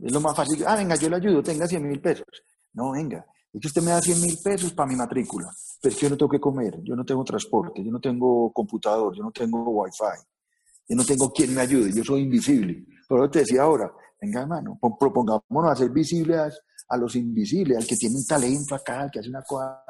Es 0.00 0.12
lo 0.12 0.20
más 0.20 0.36
fácil. 0.36 0.64
Ah, 0.66 0.74
venga, 0.74 0.96
yo 0.96 1.08
le 1.08 1.16
ayudo, 1.16 1.40
tenga 1.40 1.68
100 1.68 1.88
mil 1.88 2.00
pesos. 2.00 2.26
No, 2.72 2.90
venga, 2.90 3.24
es 3.52 3.60
que 3.60 3.68
usted 3.68 3.80
me 3.80 3.92
da 3.92 4.02
100 4.02 4.20
mil 4.20 4.36
pesos 4.42 4.72
para 4.74 4.88
mi 4.88 4.96
matrícula, 4.96 5.48
pero 5.80 5.90
es 5.90 5.98
que 5.98 6.06
yo 6.06 6.10
no 6.10 6.16
tengo 6.18 6.30
que 6.30 6.40
comer, 6.40 6.78
yo 6.82 6.94
no 6.94 7.04
tengo 7.04 7.24
transporte, 7.24 7.82
yo 7.82 7.90
no 7.90 8.00
tengo 8.00 8.52
computador, 8.52 9.16
yo 9.16 9.22
no 9.22 9.30
tengo 9.30 9.62
wifi, 9.70 10.20
yo 10.88 10.96
no 10.96 11.04
tengo 11.04 11.32
quien 11.32 11.54
me 11.54 11.62
ayude, 11.62 11.90
yo 11.90 12.04
soy 12.04 12.22
invisible. 12.22 12.84
Por 13.08 13.20
eso 13.20 13.30
te 13.30 13.38
decía 13.38 13.62
ahora, 13.62 13.90
venga 14.20 14.42
hermano, 14.42 14.78
propongámonos 15.00 15.72
hacer 15.72 15.90
visibles 15.90 16.60
a 16.88 16.96
los 16.98 17.16
invisibles, 17.16 17.78
al 17.78 17.86
que 17.86 17.96
tiene 17.96 18.16
un 18.16 18.26
talento 18.26 18.74
acá, 18.74 19.02
al 19.02 19.10
que 19.10 19.20
hace 19.20 19.30
una 19.30 19.42
cosa 19.42 19.82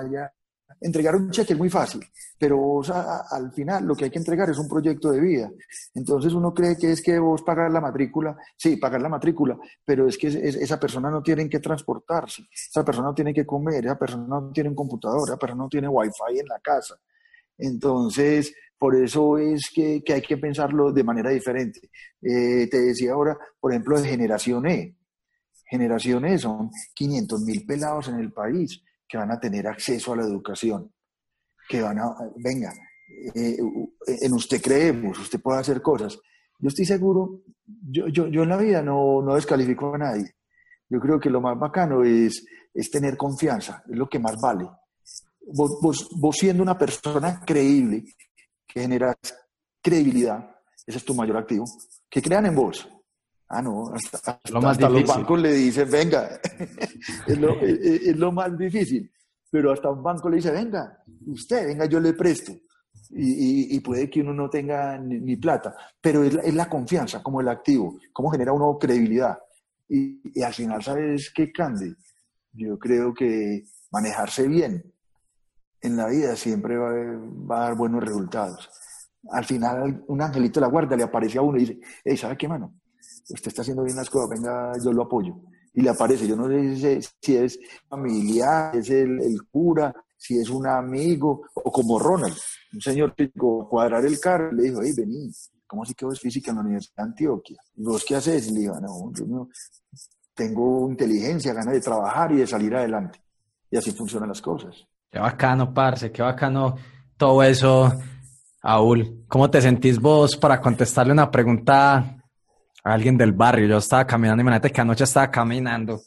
Entregar 0.81 1.17
un 1.17 1.31
cheque 1.31 1.53
es 1.53 1.59
muy 1.59 1.71
fácil, 1.71 2.05
pero 2.39 2.81
al 3.31 3.53
final 3.53 3.85
lo 3.85 3.95
que 3.95 4.05
hay 4.05 4.11
que 4.11 4.19
entregar 4.19 4.51
es 4.51 4.59
un 4.59 4.69
proyecto 4.69 5.11
de 5.11 5.21
vida. 5.21 5.51
Entonces 5.95 6.33
uno 6.35 6.53
cree 6.53 6.77
que 6.77 6.93
es 6.93 7.03
que 7.03 7.19
vos 7.19 7.43
pagar 7.43 7.71
la 7.71 7.81
matrícula, 7.81 8.37
sí, 8.57 8.77
pagar 8.77 9.01
la 9.01 9.09
matrícula, 9.09 9.57
pero 9.85 10.07
es 10.07 10.19
que 10.19 10.27
esa 10.27 10.79
persona 10.79 11.11
no 11.11 11.23
tiene 11.23 11.49
que 11.49 11.61
transportarse, 11.61 12.49
esa 12.53 12.85
persona 12.85 13.09
no 13.09 13.15
tiene 13.15 13.33
que 13.33 13.47
comer, 13.47 13.87
esa 13.87 13.99
persona 13.99 14.27
no 14.29 14.51
tiene 14.53 14.69
un 14.71 14.75
computador, 14.75 15.29
esa 15.29 15.39
persona 15.39 15.63
no 15.63 15.69
tiene 15.69 15.89
wifi 15.89 16.41
en 16.41 16.47
la 16.47 16.59
casa. 16.59 16.97
Entonces, 17.59 18.53
por 18.79 18.95
eso 18.95 19.39
es 19.39 19.71
que, 19.75 20.03
hay 20.07 20.23
que 20.23 20.37
pensarlo 20.37 20.93
de 20.93 21.05
manera 21.05 21.31
diferente. 21.31 21.91
Eh, 22.21 22.69
te 22.71 22.81
decía 22.81 23.13
ahora, 23.13 23.39
por 23.59 23.73
ejemplo, 23.73 23.99
de 23.99 24.09
generación 24.09 24.67
E. 24.67 24.97
Generación 25.65 26.27
E 26.27 26.39
son 26.39 26.71
500 26.95 27.41
mil 27.43 27.65
pelados 27.65 28.09
en 28.09 28.21
el 28.21 28.33
país 28.33 28.83
que 29.09 29.19
van 29.19 29.31
a 29.31 29.41
tener 29.41 29.67
acceso 29.67 30.13
a 30.13 30.17
la 30.17 30.25
educación, 30.25 30.93
que 31.69 31.81
van 31.81 31.99
a, 31.99 32.15
venga, 32.37 32.73
eh, 33.35 33.57
en 34.07 34.33
usted 34.33 34.61
creemos, 34.61 35.19
usted 35.19 35.41
puede 35.41 35.61
hacer 35.61 35.81
cosas. 35.81 36.19
Yo 36.59 36.69
estoy 36.69 36.85
seguro, 36.87 37.43
yo, 37.65 38.09
yo, 38.09 38.27
yo 38.29 38.43
en 38.43 38.49
la 38.49 38.57
vida 38.57 38.83
no, 38.83 39.23
no 39.23 39.35
descalifico 39.35 39.95
a 39.95 39.99
nadie. 39.99 40.35
Yo 40.89 41.01
creo 41.01 41.19
que 41.19 41.31
lo 41.31 41.41
más 41.41 41.59
bacano 41.59 42.03
es, 42.05 42.45
es 42.73 42.91
tener 42.91 43.17
confianza, 43.17 43.83
es 43.89 43.97
lo 43.97 44.09
que 44.09 44.19
más 44.19 44.37
vale. 44.41 44.69
Vos, 45.53 45.79
vos, 45.81 46.09
vos 46.19 46.37
siendo 46.37 46.63
una 46.63 46.79
persona 46.79 47.41
creíble, 47.45 48.05
que 48.67 48.81
generas 48.81 49.17
credibilidad, 49.83 50.57
ese 50.87 50.99
es 50.99 51.05
tu 51.05 51.15
mayor 51.15 51.37
activo, 51.37 51.65
que 52.09 52.23
crean 52.23 52.47
en 52.47 52.55
vos, 52.55 52.89
Ah, 53.49 53.63
no, 53.63 53.93
hasta, 53.95 54.41
lo 54.51 54.61
más 54.61 54.81
los 54.81 55.07
bancos 55.07 55.41
le 55.41 55.53
dicen, 55.53 55.89
venga, 55.89 56.41
es, 57.27 57.39
lo, 57.39 57.61
es, 57.61 58.17
lo, 58.17 58.33
más 58.33 58.57
difícil. 58.59 59.11
Pero 59.51 59.73
hasta 59.73 59.91
un 59.91 60.03
banco 60.03 60.29
le 60.29 60.37
dice, 60.37 60.51
venga, 60.51 60.99
usted, 61.27 61.67
venga, 61.67 61.87
yo 61.87 62.01
le 62.01 62.13
presto. 62.13 62.53
Y, 63.11 63.77
y, 63.77 63.81
puede 63.81 64.11
que 64.11 64.21
uno 64.21 64.35
no 64.35 64.51
tenga 64.51 64.99
ni, 64.99 65.37
plata, 65.37 65.77
pero 66.01 66.25
es 66.25 66.35
la, 66.35 66.43
es 66.43 66.55
la, 66.55 66.69
confianza 66.69 67.23
como 67.23 67.41
el 67.41 67.49
activo, 67.49 68.01
cómo 68.13 68.31
genera 68.31 68.53
uno 68.53 68.77
credibilidad. 68.79 69.39
Y, 69.89 70.21
y 70.35 70.43
al 70.43 70.53
final, 70.53 70.83
¿sabes 70.83 71.31
qué, 71.33 71.53
Candy? 71.53 71.95
Yo 72.53 72.77
creo 72.81 73.15
que 73.15 73.65
manejarse 73.93 74.49
bien 74.49 74.93
en 75.81 75.97
la 75.97 76.09
vida 76.09 76.35
siempre 76.35 76.77
va, 76.77 76.91
va, 77.49 77.59
a 77.59 77.69
dar 77.69 77.77
buenos 77.77 78.03
resultados. 78.03 78.69
Al 79.31 79.45
final, 79.45 80.05
un 80.09 80.21
angelito 80.21 80.59
de 80.59 80.67
la 80.67 80.71
guarda 80.71 80.97
le 80.97 81.05
aparece 81.05 81.39
a 81.39 81.43
uno 81.43 81.59
y 81.59 81.61
dice, 81.61 81.81
hey, 82.05 82.17
¿sabe 82.17 82.37
qué, 82.37 82.49
mano? 82.49 82.75
Usted 83.29 83.49
está 83.49 83.63
haciendo 83.63 83.83
bien 83.83 83.97
las 83.97 84.11
cosas, 84.11 84.31
venga, 84.31 84.73
yo 84.83 84.93
lo 84.93 85.03
apoyo. 85.03 85.35
Y 85.75 85.83
le 85.83 85.91
aparece, 85.91 86.27
yo 86.27 86.37
no 86.37 86.49
sé 86.49 87.01
si 87.21 87.37
es 87.37 87.59
familiar, 87.89 88.73
si 88.73 88.79
es 88.79 88.91
el, 88.91 89.43
cura, 89.51 89.95
si 90.17 90.39
es 90.39 90.49
un 90.49 90.67
amigo, 90.67 91.43
o 91.55 91.71
como 91.71 91.99
Ronald, 91.99 92.37
un 92.73 92.81
señor 92.81 93.15
que 93.15 93.31
cuadrar 93.31 94.05
el 94.07 94.19
carro, 94.19 94.53
le 94.53 94.65
dijo, 94.65 94.81
hey, 94.83 94.93
vení, 94.97 95.31
¿cómo 95.67 95.83
así 95.83 95.95
que 95.95 96.07
vos 96.07 96.19
física 96.19 96.51
en 96.51 96.57
la 96.57 96.63
Universidad 96.63 96.97
de 96.97 97.11
Antioquia? 97.11 97.59
¿Y 97.75 97.83
vos 97.83 98.05
qué 98.07 98.17
haces? 98.17 98.49
Y 98.49 98.55
le 98.55 98.61
dijo, 98.61 98.81
no, 98.81 99.13
yo 99.13 99.27
no, 99.27 99.49
tengo 100.35 100.89
inteligencia, 100.89 101.53
ganas 101.53 101.75
de 101.75 101.81
trabajar 101.81 102.33
y 102.33 102.37
de 102.37 102.47
salir 102.47 102.75
adelante. 102.75 103.21
Y 103.71 103.77
así 103.77 103.91
funcionan 103.91 104.29
las 104.29 104.41
cosas. 104.41 104.87
Qué 105.11 105.19
bacano, 105.19 105.75
parce, 105.75 106.11
qué 106.11 106.23
bacano 106.23 106.77
todo 107.17 107.43
eso, 107.43 107.93
Aul. 108.63 109.25
¿Cómo 109.29 109.51
te 109.51 109.61
sentís 109.61 110.01
vos 110.01 110.37
para 110.37 110.61
contestarle 110.61 111.13
una 111.13 111.31
pregunta 111.31 112.16
alguien 112.93 113.17
del 113.17 113.33
barrio. 113.33 113.67
Yo 113.67 113.79
estaba 113.79 114.07
caminando, 114.07 114.41
imagínate 114.43 114.71
que 114.71 114.81
anoche 114.81 115.05
estaba 115.05 115.31
caminando 115.31 116.01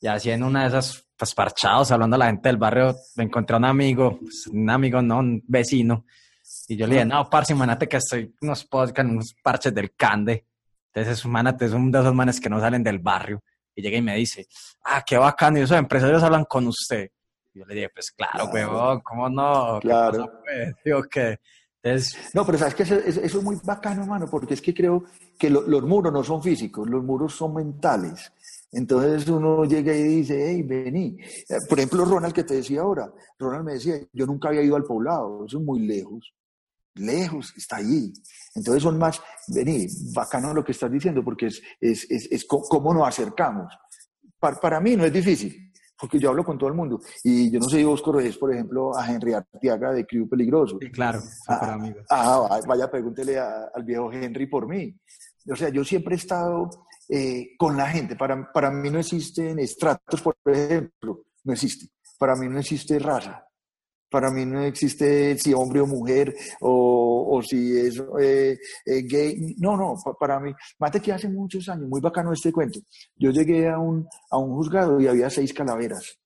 y 0.00 0.06
así 0.06 0.30
en 0.30 0.44
una 0.44 0.62
de 0.62 0.68
esas, 0.68 1.04
pues 1.16 1.34
parchados, 1.34 1.90
hablando 1.90 2.16
a 2.16 2.18
la 2.18 2.26
gente 2.26 2.48
del 2.48 2.56
barrio, 2.56 2.94
me 3.16 3.24
encontré 3.24 3.54
a 3.54 3.58
un 3.58 3.64
amigo, 3.64 4.18
pues, 4.20 4.46
un 4.46 4.70
amigo, 4.70 5.02
no, 5.02 5.18
un 5.18 5.42
vecino. 5.46 6.04
Y 6.68 6.76
yo 6.76 6.86
le 6.86 6.94
dije, 6.94 7.04
no, 7.04 7.28
parce, 7.28 7.52
imagínate 7.52 7.88
que 7.88 7.96
estoy 7.96 8.32
unos 8.40 8.64
podcast, 8.64 9.08
unos 9.08 9.34
parches 9.42 9.74
del 9.74 9.94
Cande. 9.94 10.46
Entonces, 10.92 11.24
imagínate, 11.24 11.66
es 11.66 11.72
uno 11.72 11.90
de 11.90 11.98
esos 12.00 12.14
manes 12.14 12.40
que 12.40 12.48
no 12.48 12.60
salen 12.60 12.82
del 12.82 13.00
barrio. 13.00 13.42
Y 13.74 13.82
llega 13.82 13.96
y 13.96 14.02
me 14.02 14.14
dice, 14.16 14.46
ah, 14.84 15.02
qué 15.04 15.18
bacano, 15.18 15.58
y 15.58 15.62
esos 15.62 15.76
empresarios 15.76 16.22
hablan 16.22 16.44
con 16.44 16.66
usted. 16.68 17.10
Y 17.54 17.60
yo 17.60 17.64
le 17.66 17.74
dije, 17.74 17.88
pues 17.88 18.12
claro, 18.12 18.50
claro. 18.50 19.02
¿cómo 19.02 19.28
no? 19.28 19.78
Claro. 19.80 20.30
Pues? 20.44 20.76
Digo 20.84 21.02
que 21.02 21.40
no, 22.34 22.46
pero 22.46 22.58
sabes 22.58 22.74
que 22.74 22.82
eso, 22.82 22.96
es 22.96 23.42
muy 23.42 23.56
bacano, 23.62 24.02
hermano, 24.02 24.26
porque 24.30 24.54
es 24.54 24.62
que 24.62 24.74
creo 24.74 25.04
que 25.38 25.50
los 25.50 25.82
muros 25.82 26.12
no 26.12 26.24
son 26.24 26.42
físicos, 26.42 26.88
los 26.88 27.04
muros 27.04 27.34
son 27.34 27.54
mentales. 27.54 28.32
Entonces 28.70 29.28
uno 29.28 29.64
llega 29.64 29.94
y 29.94 30.02
dice, 30.02 30.50
hey, 30.50 30.62
vení. 30.62 31.16
Eh, 31.48 31.56
por 31.68 31.78
ejemplo, 31.78 32.04
Ronald 32.04 32.34
que 32.34 32.44
te 32.44 32.54
decía 32.54 32.82
ahora, 32.82 33.10
Ronald 33.38 33.64
me 33.64 33.72
decía, 33.74 33.94
yo 34.12 34.26
nunca 34.26 34.48
había 34.48 34.62
ido 34.62 34.76
al 34.76 34.84
poblado, 34.84 35.46
eso 35.46 35.58
es 35.58 35.64
muy 35.64 35.80
lejos. 35.80 36.34
Lejos, 36.94 37.54
está 37.56 37.76
allí. 37.76 38.12
Entonces 38.54 38.82
son 38.82 38.98
más, 38.98 39.20
vení, 39.48 39.86
bacano 40.12 40.52
lo 40.52 40.64
que 40.64 40.72
estás 40.72 40.90
diciendo, 40.90 41.24
porque 41.24 41.46
es, 41.46 41.62
es, 41.80 42.06
es, 42.10 42.44
cómo 42.44 42.92
nos 42.92 43.06
acercamos. 43.06 43.72
para 44.38 44.80
mí 44.80 44.96
no 44.96 45.04
es 45.04 45.12
difícil 45.12 45.67
porque 45.98 46.18
yo 46.18 46.30
hablo 46.30 46.44
con 46.44 46.56
todo 46.56 46.68
el 46.68 46.76
mundo. 46.76 47.00
Y 47.24 47.50
yo 47.50 47.58
no 47.58 47.68
sé 47.68 47.78
si 47.78 47.84
vos 47.84 48.02
corregís, 48.02 48.38
por 48.38 48.52
ejemplo, 48.52 48.96
a 48.96 49.10
Henry 49.10 49.34
Artiaga 49.34 49.92
de 49.92 50.06
Crew 50.06 50.28
Peligroso. 50.28 50.78
Sí, 50.80 50.90
claro, 50.90 51.20
ah, 51.48 51.72
amigo. 51.72 52.00
Ah, 52.08 52.60
vaya, 52.66 52.90
pregúntele 52.90 53.38
al 53.38 53.84
viejo 53.84 54.12
Henry 54.12 54.46
por 54.46 54.68
mí. 54.68 54.94
O 55.50 55.56
sea, 55.56 55.70
yo 55.70 55.84
siempre 55.84 56.14
he 56.14 56.18
estado 56.18 56.68
eh, 57.08 57.56
con 57.58 57.76
la 57.76 57.88
gente. 57.88 58.16
Para, 58.16 58.52
para 58.52 58.70
mí 58.70 58.90
no 58.90 58.98
existen 58.98 59.58
estratos, 59.58 60.20
por 60.20 60.36
ejemplo, 60.46 61.24
no 61.44 61.52
existe. 61.52 61.88
Para 62.18 62.36
mí 62.36 62.48
no 62.48 62.58
existe 62.58 62.98
raza. 62.98 63.47
Para 64.10 64.30
mí 64.30 64.46
no 64.46 64.62
existe 64.62 65.36
si 65.38 65.52
hombre 65.52 65.80
o 65.80 65.86
mujer 65.86 66.34
o, 66.60 67.40
si 67.46 67.78
es 67.78 68.02
eh, 68.20 68.56
eh, 68.86 69.02
gay. 69.02 69.54
No, 69.58 69.76
no, 69.76 69.94
para 70.18 70.40
mí. 70.40 70.52
Mate 70.78 71.00
que 71.00 71.12
hace 71.12 71.28
muchos 71.28 71.68
años, 71.68 71.88
muy 71.88 72.00
bacano 72.00 72.32
este 72.32 72.50
cuento. 72.52 72.80
Yo 73.16 73.30
llegué 73.30 73.68
a 73.68 73.78
un, 73.78 74.06
a 74.30 74.38
un 74.38 74.54
juzgado 74.54 75.00
y 75.00 75.06
había 75.06 75.28
seis 75.30 75.52
calaveras. 75.52 76.18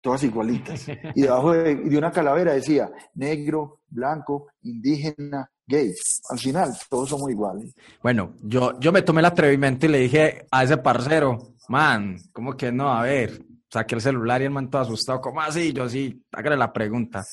todas 0.00 0.22
igualitas. 0.22 0.86
Y 1.14 1.22
debajo 1.22 1.52
de, 1.52 1.74
de 1.76 1.98
una 1.98 2.12
calavera 2.12 2.52
decía 2.52 2.90
negro, 3.14 3.80
blanco, 3.88 4.48
indígena, 4.62 5.50
gay. 5.66 5.92
Al 6.30 6.38
final, 6.38 6.72
todos 6.90 7.08
somos 7.08 7.30
iguales. 7.30 7.74
Bueno, 8.02 8.34
yo, 8.42 8.78
yo 8.78 8.92
me 8.92 9.02
tomé 9.02 9.20
el 9.20 9.26
atrevimiento 9.26 9.86
y 9.86 9.88
le 9.88 9.98
dije 10.00 10.46
a 10.50 10.62
ese 10.62 10.76
parcero, 10.76 11.54
man, 11.68 12.16
¿cómo 12.32 12.54
que 12.54 12.70
no? 12.70 12.92
A 12.92 13.02
ver, 13.02 13.42
saqué 13.74 13.96
el 13.96 14.00
celular 14.00 14.40
y 14.40 14.44
el 14.44 14.52
man 14.52 14.70
todo 14.70 14.82
asustado, 14.82 15.20
¿cómo 15.20 15.40
así? 15.40 15.72
Yo 15.72 15.88
sí, 15.88 16.24
hágale 16.32 16.56
la 16.56 16.72
pregunta. 16.72 17.24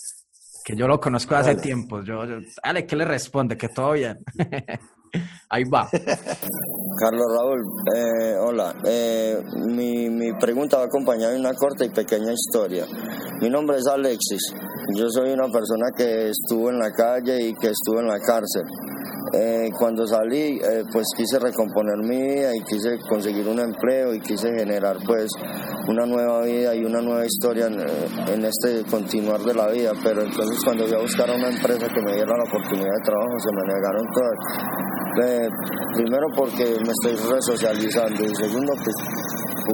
Que 0.66 0.76
yo 0.76 0.88
lo 0.88 1.00
conozco 1.00 1.36
hace 1.36 1.56
tiempo. 1.56 2.04
Yo, 2.04 2.26
yo, 2.26 2.38
dale, 2.64 2.86
¿qué 2.86 2.96
le 2.96 3.06
responde? 3.06 3.58
Que 3.58 3.70
todo 3.70 3.94
bien. 3.94 4.18
Ahí 5.50 5.64
va. 5.66 5.90
Carlos 5.92 7.26
Raúl, 7.38 7.62
eh, 7.96 8.36
hola. 8.40 8.74
Eh, 8.86 9.38
mi, 9.68 10.10
mi 10.10 10.34
pregunta 10.34 10.78
va 10.78 10.86
acompañada 10.86 11.34
de 11.34 11.40
una 11.40 11.54
corta 11.54 11.86
y 11.86 11.90
pequeña 11.90 12.32
historia. 12.32 12.86
Mi 13.42 13.50
nombre 13.50 13.78
es 13.78 13.88
Alexis. 13.88 14.54
Yo 14.96 15.10
soy 15.10 15.32
una 15.32 15.48
persona 15.52 15.88
que 15.96 16.30
estuvo 16.30 16.70
en 16.70 16.80
la 16.80 16.92
calle 16.92 17.50
y 17.50 17.54
que 17.56 17.68
estuvo 17.68 18.00
en 18.00 18.08
la 18.08 18.20
cárcel. 18.20 18.64
Eh, 19.34 19.70
cuando 19.78 20.06
salí, 20.06 20.60
eh, 20.60 20.84
pues 20.92 21.08
quise 21.16 21.40
recomponer 21.40 21.98
mi 22.04 22.18
vida 22.18 22.54
y 22.54 22.62
quise 22.64 23.00
conseguir 23.08 23.48
un 23.48 23.60
empleo 23.60 24.14
y 24.14 24.20
quise 24.20 24.50
generar 24.54 24.98
pues 25.06 25.32
una 25.88 26.06
nueva 26.06 26.42
vida 26.44 26.76
y 26.76 26.84
una 26.84 27.02
nueva 27.02 27.26
historia 27.26 27.68
en, 27.68 27.80
eh, 27.80 28.50
este 28.50 28.84
continuar 28.90 29.40
de 29.42 29.54
la 29.54 29.68
vida. 29.68 29.94
Pero 30.04 30.24
entonces 30.24 30.60
cuando 30.64 30.86
fui 30.86 30.96
a 30.96 31.02
buscar 31.02 31.30
a 31.30 31.36
una 31.36 31.50
empresa 31.50 31.88
que 31.88 32.02
me 32.02 32.14
diera 32.14 32.36
la 32.36 32.44
oportunidad 32.44 32.92
de 32.92 33.04
trabajo, 33.06 33.40
se 33.40 33.50
me 33.56 33.74
negaron 33.74 34.06
todas. 34.14 34.92
Eh, 35.24 35.50
primero 35.96 36.28
porque 36.36 36.64
me 36.64 36.92
estoy 36.92 37.16
resocializando 37.30 38.24
y 38.24 38.36
segundo 38.36 38.74
pues, 38.84 38.96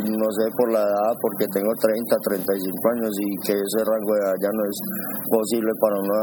no 0.06 0.30
sé 0.32 0.46
por 0.56 0.72
la 0.72 0.82
edad 0.82 1.14
porque 1.22 1.48
tengo 1.52 1.72
30, 1.74 2.16
35 2.24 2.90
años 2.94 3.12
y 3.20 3.28
que 3.46 3.54
ese 3.54 3.82
rango 3.84 4.14
de 4.14 4.22
edad 4.22 4.36
ya 4.42 4.52
no 4.54 4.64
es 4.66 4.78
posible 5.30 5.72
para 5.80 5.96
uno 6.00 6.14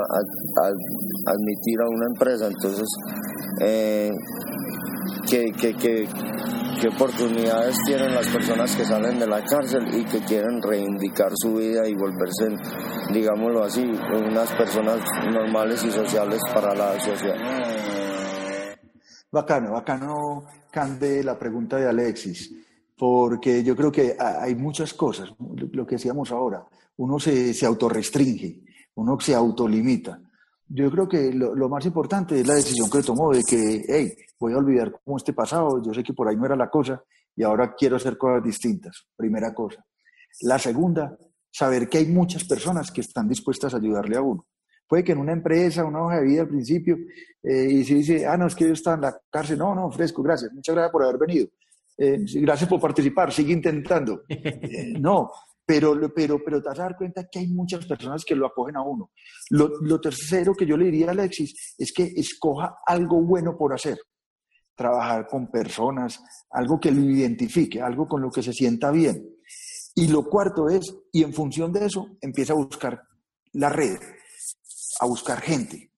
admitir 1.26 1.80
a 1.80 1.88
una 1.88 2.06
empresa. 2.06 2.46
Entonces 2.46 2.88
eh, 3.60 4.10
¿qué, 5.28 5.52
qué, 5.58 5.74
qué, 5.74 6.08
qué 6.80 6.88
oportunidades 6.88 7.76
tienen 7.86 8.14
las 8.14 8.28
personas 8.28 8.74
que 8.76 8.84
salen 8.84 9.18
de 9.18 9.26
la 9.26 9.42
cárcel 9.42 9.84
y 9.94 10.04
que 10.04 10.20
quieren 10.24 10.60
reivindicar 10.62 11.32
su 11.34 11.54
vida 11.54 11.86
y 11.86 11.94
volverse 11.94 12.48
digámoslo 13.12 13.64
así 13.64 13.82
unas 13.82 14.50
personas 14.52 15.00
normales 15.32 15.84
y 15.84 15.90
sociales 15.90 16.40
para 16.52 16.74
la 16.74 16.98
sociedad. 17.00 17.36
Bacano, 19.30 19.72
bacano, 19.72 20.14
Cande, 20.70 21.22
la 21.22 21.38
pregunta 21.38 21.76
de 21.76 21.88
Alexis, 21.88 22.50
porque 22.96 23.62
yo 23.64 23.74
creo 23.76 23.90
que 23.90 24.16
ha- 24.18 24.42
hay 24.42 24.54
muchas 24.54 24.94
cosas, 24.94 25.30
lo 25.72 25.86
que 25.86 25.96
decíamos 25.96 26.30
ahora, 26.30 26.64
uno 26.96 27.18
se, 27.18 27.52
se 27.54 27.66
autorrestringe, 27.66 28.62
uno 28.94 29.18
se 29.20 29.34
autolimita. 29.34 30.20
Yo 30.68 30.90
creo 30.90 31.08
que 31.08 31.32
lo, 31.32 31.54
lo 31.54 31.68
más 31.68 31.84
importante 31.86 32.40
es 32.40 32.46
la 32.46 32.54
decisión 32.54 32.88
que 32.88 33.02
tomó 33.02 33.32
de 33.32 33.42
que, 33.42 33.84
hey, 33.86 34.14
voy 34.38 34.52
a 34.54 34.58
olvidar 34.58 34.92
cómo 35.04 35.16
este 35.16 35.32
pasado, 35.32 35.82
yo 35.82 35.92
sé 35.92 36.02
que 36.02 36.12
por 36.14 36.28
ahí 36.28 36.36
no 36.36 36.46
era 36.46 36.56
la 36.56 36.70
cosa 36.70 37.02
y 37.36 37.42
ahora 37.42 37.74
quiero 37.76 37.96
hacer 37.96 38.16
cosas 38.16 38.42
distintas, 38.44 39.06
primera 39.16 39.52
cosa. 39.52 39.84
La 40.42 40.58
segunda, 40.58 41.16
saber 41.50 41.88
que 41.88 41.98
hay 41.98 42.06
muchas 42.06 42.44
personas 42.44 42.90
que 42.90 43.00
están 43.02 43.28
dispuestas 43.28 43.74
a 43.74 43.76
ayudarle 43.76 44.16
a 44.16 44.22
uno. 44.22 44.46
Puede 44.86 45.02
que 45.04 45.12
en 45.12 45.18
una 45.18 45.32
empresa, 45.32 45.84
una 45.84 46.02
hoja 46.04 46.16
de 46.20 46.24
vida 46.26 46.42
al 46.42 46.48
principio, 46.48 46.96
eh, 47.42 47.68
y 47.70 47.84
si 47.84 47.94
dice, 47.94 48.26
ah, 48.26 48.36
no, 48.36 48.46
es 48.46 48.54
que 48.54 48.66
yo 48.66 48.72
estaba 48.72 48.96
en 48.96 49.02
la 49.02 49.18
cárcel, 49.30 49.58
no, 49.58 49.74
no, 49.74 49.90
fresco, 49.90 50.22
gracias, 50.22 50.52
muchas 50.52 50.74
gracias 50.74 50.92
por 50.92 51.02
haber 51.04 51.18
venido, 51.18 51.48
Eh, 51.96 52.18
gracias 52.40 52.68
por 52.68 52.80
participar, 52.80 53.32
sigue 53.32 53.52
intentando. 53.52 54.22
Eh, 54.28 54.94
no, 54.98 55.30
pero, 55.64 55.98
pero, 56.14 56.42
pero 56.44 56.60
te 56.60 56.68
vas 56.68 56.78
a 56.78 56.82
dar 56.82 56.96
cuenta 56.96 57.28
que 57.30 57.38
hay 57.38 57.46
muchas 57.48 57.86
personas 57.86 58.24
que 58.24 58.34
lo 58.34 58.46
acogen 58.46 58.76
a 58.76 58.82
uno. 58.82 59.10
Lo, 59.50 59.68
lo 59.80 60.00
tercero 60.00 60.54
que 60.54 60.66
yo 60.66 60.76
le 60.76 60.86
diría 60.86 61.08
a 61.08 61.10
Alexis 61.12 61.74
es 61.78 61.92
que 61.92 62.04
escoja 62.16 62.76
algo 62.86 63.22
bueno 63.22 63.56
por 63.56 63.72
hacer. 63.72 63.98
Trabajar 64.74 65.26
con 65.26 65.50
personas, 65.50 66.20
algo 66.50 66.80
que 66.80 66.90
lo 66.90 67.00
identifique, 67.00 67.80
algo 67.80 68.08
con 68.08 68.20
lo 68.20 68.30
que 68.30 68.42
se 68.42 68.52
sienta 68.52 68.90
bien. 68.90 69.24
Y 69.94 70.08
lo 70.08 70.24
cuarto 70.24 70.68
es, 70.68 70.94
y 71.12 71.22
en 71.22 71.32
función 71.32 71.72
de 71.72 71.86
eso, 71.86 72.08
empieza 72.20 72.52
a 72.52 72.56
buscar 72.56 73.00
la 73.52 73.68
red, 73.68 73.98
a 75.00 75.06
buscar 75.06 75.40
gente. 75.40 75.92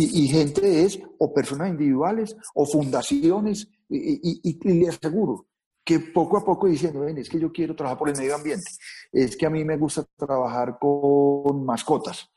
Y, 0.00 0.28
gente 0.28 0.84
es 0.84 1.00
o 1.18 1.32
personas 1.32 1.70
individuales 1.70 2.36
o 2.54 2.64
fundaciones, 2.66 3.68
y, 3.88 4.40
y- 4.44 4.58
le 4.80 4.88
aseguro 4.88 5.46
que 5.84 5.98
poco 6.00 6.36
a 6.36 6.44
poco 6.44 6.66
diciendo, 6.68 7.00
ven, 7.00 7.18
es 7.18 7.28
que 7.28 7.40
yo 7.40 7.50
quiero 7.50 7.74
trabajar 7.74 7.98
por 7.98 8.08
el 8.10 8.16
medio 8.16 8.34
ambiente, 8.36 8.70
es 9.10 9.36
que 9.36 9.46
a 9.46 9.50
mí 9.50 9.64
me 9.64 9.76
gusta 9.76 10.04
trabajar 10.16 10.78
con 10.78 11.64
mascotas. 11.64 12.28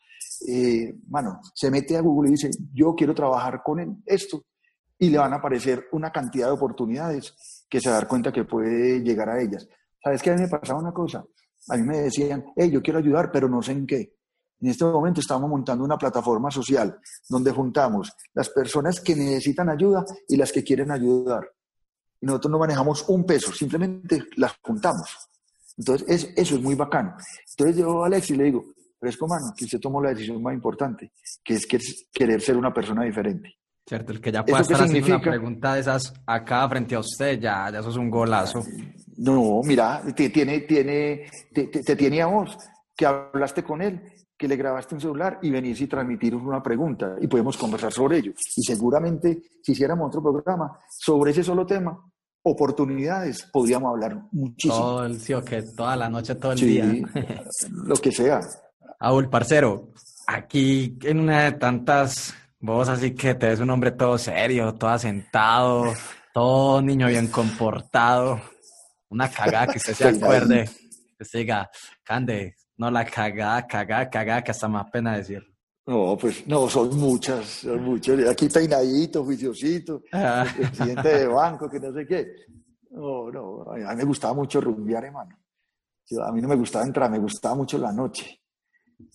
Eh, 0.47 0.95
mano, 1.09 1.39
se 1.53 1.69
mete 1.69 1.97
a 1.97 2.01
Google 2.01 2.29
y 2.29 2.31
dice, 2.31 2.49
yo 2.73 2.95
quiero 2.95 3.13
trabajar 3.13 3.61
con 3.63 4.01
esto, 4.05 4.45
y 4.97 5.09
le 5.09 5.17
van 5.17 5.33
a 5.33 5.37
aparecer 5.37 5.87
una 5.91 6.11
cantidad 6.11 6.47
de 6.47 6.53
oportunidades 6.53 7.65
que 7.69 7.79
se 7.79 7.89
va 7.89 7.95
a 7.95 7.99
dar 7.99 8.07
cuenta 8.07 8.31
que 8.31 8.45
puede 8.45 9.01
llegar 9.01 9.29
a 9.29 9.41
ellas. 9.41 9.67
¿Sabes 10.03 10.21
qué? 10.21 10.31
A 10.31 10.35
mí 10.35 10.41
me 10.41 10.47
pasaba 10.47 10.79
una 10.79 10.93
cosa. 10.93 11.23
A 11.69 11.77
mí 11.77 11.83
me 11.83 11.97
decían, 12.01 12.45
hey, 12.55 12.71
yo 12.71 12.81
quiero 12.81 12.99
ayudar, 12.99 13.31
pero 13.31 13.47
no 13.49 13.61
sé 13.61 13.73
en 13.73 13.85
qué. 13.85 14.13
En 14.61 14.69
este 14.69 14.85
momento 14.85 15.19
estamos 15.21 15.49
montando 15.49 15.83
una 15.83 15.97
plataforma 15.97 16.51
social 16.51 16.99
donde 17.27 17.51
juntamos 17.51 18.11
las 18.33 18.49
personas 18.49 19.01
que 19.01 19.15
necesitan 19.15 19.69
ayuda 19.69 20.05
y 20.27 20.37
las 20.37 20.51
que 20.51 20.63
quieren 20.63 20.91
ayudar. 20.91 21.49
Y 22.21 22.25
nosotros 22.27 22.51
no 22.51 22.59
manejamos 22.59 23.03
un 23.09 23.25
peso, 23.25 23.51
simplemente 23.51 24.23
las 24.37 24.53
juntamos. 24.61 25.17
Entonces, 25.77 26.07
es- 26.07 26.29
eso 26.37 26.55
es 26.55 26.61
muy 26.61 26.75
bacano. 26.75 27.15
Entonces 27.49 27.77
yo 27.77 28.03
a 28.03 28.07
Alexis 28.07 28.37
le 28.37 28.43
digo, 28.45 28.65
fresco 28.99 29.27
mano, 29.27 29.51
que 29.57 29.65
usted 29.65 29.79
tomó 29.79 30.01
la 30.01 30.09
decisión 30.09 30.41
más 30.43 30.53
importante, 30.53 31.11
que 31.43 31.55
es 31.55 31.65
que 31.65 31.77
es 31.77 32.07
querer 32.13 32.39
ser 32.39 32.55
una 32.57 32.71
persona 32.71 33.03
diferente. 33.03 33.55
Cierto, 33.87 34.11
el 34.11 34.21
que 34.21 34.31
ya 34.31 34.45
pueda 34.45 34.59
¿Eso 34.59 34.67
qué 34.67 34.73
estar 34.73 34.87
haciendo 34.87 35.07
una 35.07 35.21
pregunta 35.21 35.73
de 35.73 35.79
esas 35.81 36.13
acá 36.27 36.69
frente 36.69 36.93
a 36.93 36.99
usted, 36.99 37.39
ya, 37.39 37.67
ya 37.71 37.79
eso 37.79 37.89
es 37.89 37.95
un 37.97 38.11
golazo. 38.11 38.61
No, 39.17 39.61
mira, 39.63 40.03
te 40.15 40.29
tiene, 40.29 40.59
tiene, 40.61 41.25
te, 41.51 41.63
te- 41.67 41.81
te 41.81 41.95
tiene 41.95 42.21
a 42.21 42.27
vos, 42.27 42.55
que 42.95 43.07
hablaste 43.07 43.63
con 43.63 43.81
él, 43.81 43.99
que 44.41 44.47
le 44.47 44.55
grabaste 44.55 44.95
un 44.95 45.01
celular 45.01 45.37
y 45.43 45.51
venís 45.51 45.79
y 45.81 45.87
transmitir 45.87 46.33
una 46.35 46.63
pregunta 46.63 47.15
y 47.21 47.27
podemos 47.27 47.55
conversar 47.55 47.93
sobre 47.93 48.17
ello. 48.17 48.31
Y 48.57 48.63
seguramente, 48.63 49.39
si 49.61 49.73
hiciéramos 49.73 50.07
otro 50.07 50.23
programa 50.23 50.79
sobre 50.89 51.29
ese 51.29 51.43
solo 51.43 51.63
tema, 51.63 51.95
oportunidades, 52.41 53.47
podríamos 53.53 53.91
hablar 53.91 54.19
muchísimo. 54.31 54.79
Todo 54.79 55.05
el, 55.05 55.19
sí, 55.19 55.35
o 55.35 55.45
que 55.45 55.61
toda 55.77 55.95
la 55.95 56.09
noche, 56.09 56.33
todo 56.33 56.53
el 56.53 56.57
Sí, 56.57 56.65
día. 56.65 56.85
lo 57.69 57.95
que 57.97 58.11
sea. 58.11 58.39
Aul, 58.99 59.29
parcero, 59.29 59.89
aquí 60.25 60.97
en 61.03 61.19
una 61.19 61.43
de 61.43 61.51
tantas, 61.51 62.33
vos 62.59 62.89
así 62.89 63.13
que 63.13 63.35
te 63.35 63.45
ves 63.45 63.59
un 63.59 63.69
hombre 63.69 63.91
todo 63.91 64.17
serio, 64.17 64.73
todo 64.73 64.89
asentado, 64.89 65.93
todo 66.33 66.81
niño 66.81 67.09
bien 67.09 67.27
comportado, 67.27 68.41
una 69.09 69.29
cagada 69.29 69.67
que 69.67 69.77
usted 69.77 69.93
se 69.93 70.07
acuerde, 70.17 70.67
que 71.15 71.37
diga, 71.37 71.69
Cande, 72.03 72.55
no 72.81 72.89
la 72.89 73.05
cagada, 73.05 73.67
cagada, 73.67 74.09
cagada, 74.09 74.43
que 74.43 74.49
hasta 74.51 74.67
más 74.67 74.89
pena 74.89 75.15
decir. 75.15 75.43
No, 75.85 76.17
pues 76.19 76.47
no, 76.47 76.67
son 76.67 76.97
muchas, 76.97 77.45
son 77.45 77.83
muchas. 77.83 78.27
Aquí 78.27 78.49
peinadito, 78.49 79.23
juiciosito, 79.23 80.01
Ah. 80.11 80.45
el 80.59 80.67
presidente 80.71 81.09
de 81.09 81.27
banco, 81.27 81.69
que 81.69 81.79
no 81.79 81.93
sé 81.93 82.07
qué. 82.07 82.27
No, 82.89 83.29
no, 83.31 83.63
a 83.71 83.75
mí, 83.75 83.95
me 83.97 84.03
gustaba 84.03 84.33
mucho 84.33 84.59
rumbear, 84.59 85.05
hermano. 85.05 85.37
A 86.27 86.31
mí 86.31 86.41
no 86.41 86.47
me 86.47 86.55
gustaba 86.55 86.83
entrar, 86.85 87.09
me 87.11 87.19
gustaba 87.19 87.53
mucho 87.55 87.77
la 87.77 87.91
noche. 87.91 88.41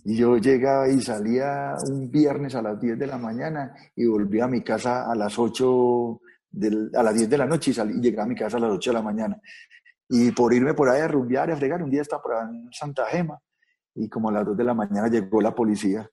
Y 0.05 0.16
yo 0.16 0.37
llegaba 0.38 0.88
y 0.88 1.00
salía 1.00 1.74
un 1.90 2.09
viernes 2.11 2.55
a 2.55 2.62
las 2.62 2.81
10 2.81 2.96
de 2.98 3.07
la 3.07 3.18
mañana 3.18 3.74
y 3.96 4.07
volvía 4.07 4.44
a 4.44 4.48
mi 4.48 4.62
casa 4.62 5.11
a 5.11 5.14
las 5.16 5.37
8, 5.38 6.20
del- 6.50 6.90
a 6.94 7.02
las 7.02 7.14
10 7.14 7.29
de 7.29 7.38
la 7.38 7.46
noche 7.46 7.70
y, 7.72 7.74
salí, 7.74 7.94
y 7.98 8.00
llegaba 8.00 8.24
a 8.24 8.29
mi 8.29 8.35
casa 8.37 8.57
a 8.57 8.61
las 8.61 8.70
8 8.72 8.90
de 8.90 8.94
la 8.94 9.02
mañana. 9.02 9.40
Y 10.09 10.31
por 10.33 10.55
irme 10.55 10.72
por 10.74 10.88
ahí 10.88 11.00
a 11.00 11.09
rumbear 11.09 11.48
y 11.48 11.52
a 11.52 11.57
fregar, 11.57 11.83
un 11.83 11.90
día 11.90 12.02
estaba 12.02 12.22
por 12.22 12.35
ahí 12.35 12.48
en 12.48 12.68
Santa 12.72 13.05
Gema 13.07 13.38
y 13.96 14.09
como 14.09 14.28
a 14.28 14.32
las 14.32 14.46
2 14.46 14.56
de 14.56 14.64
la 14.64 14.74
mañana 14.74 15.09
llegó 15.09 15.40
la 15.40 15.54
policía. 15.54 16.09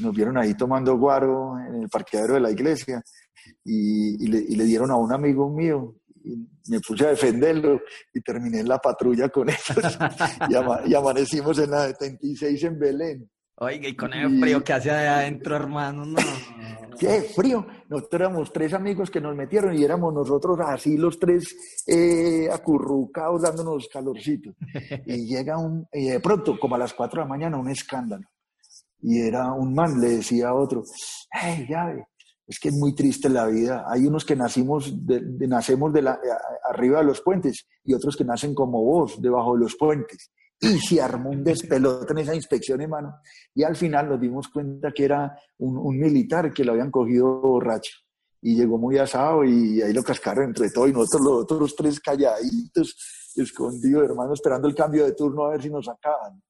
Nos 0.00 0.14
vieron 0.14 0.36
ahí 0.38 0.54
tomando 0.54 0.96
guaro 0.96 1.58
en 1.58 1.82
el 1.82 1.88
parqueadero 1.88 2.34
de 2.34 2.40
la 2.40 2.50
iglesia 2.50 3.02
y, 3.64 4.26
le 4.28 4.64
dieron 4.64 4.90
a 4.90 4.96
un 4.96 5.12
amigo 5.12 5.48
mío. 5.50 5.96
Y 6.22 6.36
me 6.68 6.80
puse 6.80 7.06
a 7.06 7.10
defenderlo 7.10 7.80
y 8.12 8.20
terminé 8.20 8.60
en 8.60 8.68
la 8.68 8.78
patrulla 8.78 9.28
con 9.30 9.48
ellos. 9.48 9.98
y, 10.50 10.54
ama- 10.54 10.82
y 10.84 10.94
amanecimos 10.94 11.58
en 11.58 11.70
la 11.70 11.86
76 11.86 12.64
en 12.64 12.78
Belén. 12.78 13.30
Oiga, 13.62 13.88
y 13.88 13.94
con 13.94 14.12
el 14.14 14.40
frío 14.40 14.64
que 14.64 14.72
hace 14.72 14.90
allá 14.90 15.18
adentro, 15.18 15.54
hermano, 15.54 16.06
no. 16.06 16.16
¡Qué 16.98 17.22
frío! 17.22 17.66
Nosotros 17.88 18.20
éramos 18.20 18.52
tres 18.52 18.72
amigos 18.72 19.10
que 19.10 19.20
nos 19.20 19.36
metieron 19.36 19.74
y 19.76 19.84
éramos 19.84 20.12
nosotros 20.14 20.58
así 20.64 20.96
los 20.96 21.18
tres 21.18 21.82
eh, 21.86 22.48
acurrucados 22.50 23.42
dándonos 23.42 23.88
calorcito. 23.92 24.52
Y 25.06 25.26
llega 25.34 25.58
un, 25.58 25.86
y 25.92 26.06
de 26.08 26.20
pronto, 26.20 26.58
como 26.58 26.74
a 26.74 26.78
las 26.78 26.94
4 26.94 27.20
de 27.20 27.24
la 27.24 27.28
mañana, 27.28 27.58
un 27.58 27.68
escándalo. 27.70 28.24
Y 29.02 29.20
era 29.20 29.52
un 29.52 29.74
man, 29.74 30.00
le 30.00 30.08
decía 30.16 30.48
a 30.48 30.54
otro, 30.54 30.82
¡ay, 31.30 31.66
ya 31.68 31.86
ve! 31.86 32.04
Es 32.46 32.58
que 32.58 32.68
es 32.68 32.74
muy 32.74 32.94
triste 32.94 33.28
la 33.28 33.46
vida. 33.46 33.84
Hay 33.88 34.06
unos 34.06 34.24
que 34.24 34.36
nacimos 34.36 35.06
de, 35.06 35.20
de- 35.22 35.46
nacemos 35.48 35.92
de 35.92 36.02
la, 36.02 36.12
a- 36.12 36.70
arriba 36.70 36.98
de 36.98 37.04
los 37.04 37.20
puentes 37.20 37.66
y 37.84 37.94
otros 37.94 38.16
que 38.16 38.24
nacen 38.24 38.54
como 38.54 38.82
vos, 38.84 39.20
debajo 39.22 39.54
de 39.54 39.60
los 39.60 39.76
puentes. 39.76 40.30
Y 40.60 40.78
se 40.78 41.00
armó 41.00 41.30
un 41.30 41.42
despelote 41.42 42.12
en 42.12 42.18
esa 42.18 42.34
inspección, 42.34 42.80
hermano. 42.82 43.20
Y 43.54 43.62
al 43.62 43.76
final 43.76 44.10
nos 44.10 44.20
dimos 44.20 44.48
cuenta 44.48 44.92
que 44.92 45.04
era 45.04 45.34
un, 45.58 45.78
un 45.78 45.98
militar 45.98 46.52
que 46.52 46.64
lo 46.64 46.72
habían 46.72 46.90
cogido 46.90 47.40
borracho. 47.40 47.92
Y 48.42 48.56
llegó 48.56 48.78
muy 48.78 48.98
asado 48.98 49.44
y 49.44 49.80
ahí 49.82 49.92
lo 49.92 50.02
cascaron 50.02 50.44
entre 50.44 50.70
todos 50.70 50.88
y 50.88 50.92
nosotros 50.92 51.22
los 51.22 51.42
otros 51.42 51.74
tres 51.76 52.00
calladitos, 52.00 52.96
escondidos, 53.36 54.04
hermano, 54.04 54.34
esperando 54.34 54.68
el 54.68 54.74
cambio 54.74 55.04
de 55.04 55.12
turno 55.12 55.44
a 55.44 55.50
ver 55.50 55.62
si 55.62 55.70
nos 55.70 55.84
sacaban. 55.84 56.42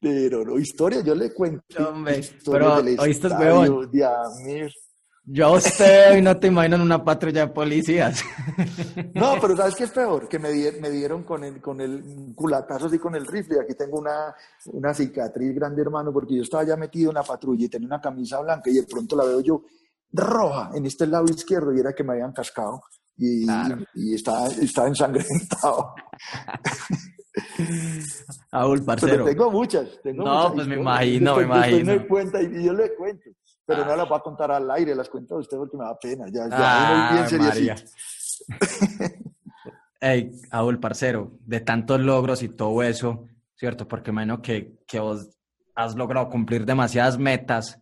Pero 0.00 0.44
no, 0.44 0.58
historia, 0.58 1.00
yo 1.02 1.14
le 1.14 1.32
cuento. 1.32 1.88
Hombre, 1.88 2.20
pero 2.44 2.82
del 2.82 3.00
oíste, 3.00 3.28
huevón. 3.28 3.90
de 3.90 4.04
Amir. 4.04 4.72
Yo 5.30 5.46
a 5.48 5.50
usted 5.52 6.12
hoy 6.14 6.22
no 6.22 6.38
te 6.38 6.46
imagino 6.46 6.76
en 6.76 6.82
una 6.82 7.04
patrulla 7.04 7.42
de 7.46 7.52
policías. 7.52 8.24
No, 9.14 9.34
pero 9.40 9.54
¿sabes 9.56 9.74
qué 9.74 9.84
es 9.84 9.90
peor? 9.90 10.26
Que 10.28 10.38
me, 10.38 10.50
di- 10.50 10.80
me 10.80 10.88
dieron 10.90 11.22
con 11.24 11.44
el, 11.44 11.60
con 11.60 11.80
el 11.82 12.32
culatazo 12.34 12.86
así 12.86 12.98
con 12.98 13.14
el 13.14 13.26
rifle. 13.26 13.60
Aquí 13.60 13.74
tengo 13.74 13.98
una, 13.98 14.34
una 14.72 14.94
cicatriz 14.94 15.54
grande, 15.54 15.82
hermano, 15.82 16.12
porque 16.12 16.36
yo 16.36 16.42
estaba 16.42 16.64
ya 16.64 16.76
metido 16.76 17.10
en 17.10 17.16
la 17.16 17.22
patrulla 17.24 17.66
y 17.66 17.68
tenía 17.68 17.88
una 17.88 18.00
camisa 18.00 18.40
blanca 18.40 18.70
y 18.70 18.74
de 18.74 18.84
pronto 18.84 19.16
la 19.16 19.24
veo 19.24 19.40
yo 19.40 19.62
roja 20.12 20.70
en 20.74 20.86
este 20.86 21.06
lado 21.06 21.26
izquierdo 21.26 21.74
y 21.74 21.80
era 21.80 21.92
que 21.92 22.02
me 22.04 22.12
habían 22.14 22.32
cascado 22.32 22.80
y, 23.18 23.44
Claro. 23.44 23.76
y 23.94 24.14
estaba, 24.14 24.46
estaba 24.46 24.88
ensangrentado. 24.88 25.94
Aúl, 28.50 28.78
Pero 28.78 28.86
parcero. 28.86 29.24
tengo 29.24 29.50
muchas. 29.50 29.88
Tengo 30.02 30.24
No, 30.24 30.34
muchas 30.34 30.52
pues 30.54 30.66
me 30.68 30.76
imagino, 30.76 31.36
me 31.36 31.42
imagino. 31.42 31.92
me 31.92 32.06
cuenta 32.06 32.40
y, 32.42 32.46
y 32.46 32.64
yo 32.64 32.72
le 32.72 32.94
cuento. 32.94 33.30
Pero 33.68 33.84
no 33.84 33.92
Ah. 33.92 33.96
las 33.98 34.08
voy 34.08 34.16
a 34.18 34.20
contar 34.22 34.50
al 34.50 34.70
aire, 34.70 34.94
las 34.94 35.10
cuento 35.10 35.36
a 35.36 35.40
usted 35.40 35.58
porque 35.58 35.76
me 35.76 35.84
da 35.84 35.98
pena. 35.98 36.24
Ya, 36.32 36.48
ya 36.48 36.56
Ah, 36.58 37.06
es 37.22 37.30
bien 37.30 37.42
María. 37.44 37.76
seriecito. 37.76 38.44
Ey, 40.00 40.30
Aúl, 40.50 40.80
parcero, 40.80 41.32
de 41.44 41.60
tantos 41.60 42.00
logros 42.00 42.42
y 42.42 42.48
todo 42.48 42.82
eso, 42.82 43.26
¿cierto? 43.56 43.86
Porque 43.86 44.10
imagino 44.10 44.40
que, 44.40 44.78
que 44.86 44.98
vos 45.00 45.28
has 45.74 45.94
logrado 45.96 46.30
cumplir 46.30 46.64
demasiadas 46.64 47.18
metas, 47.18 47.78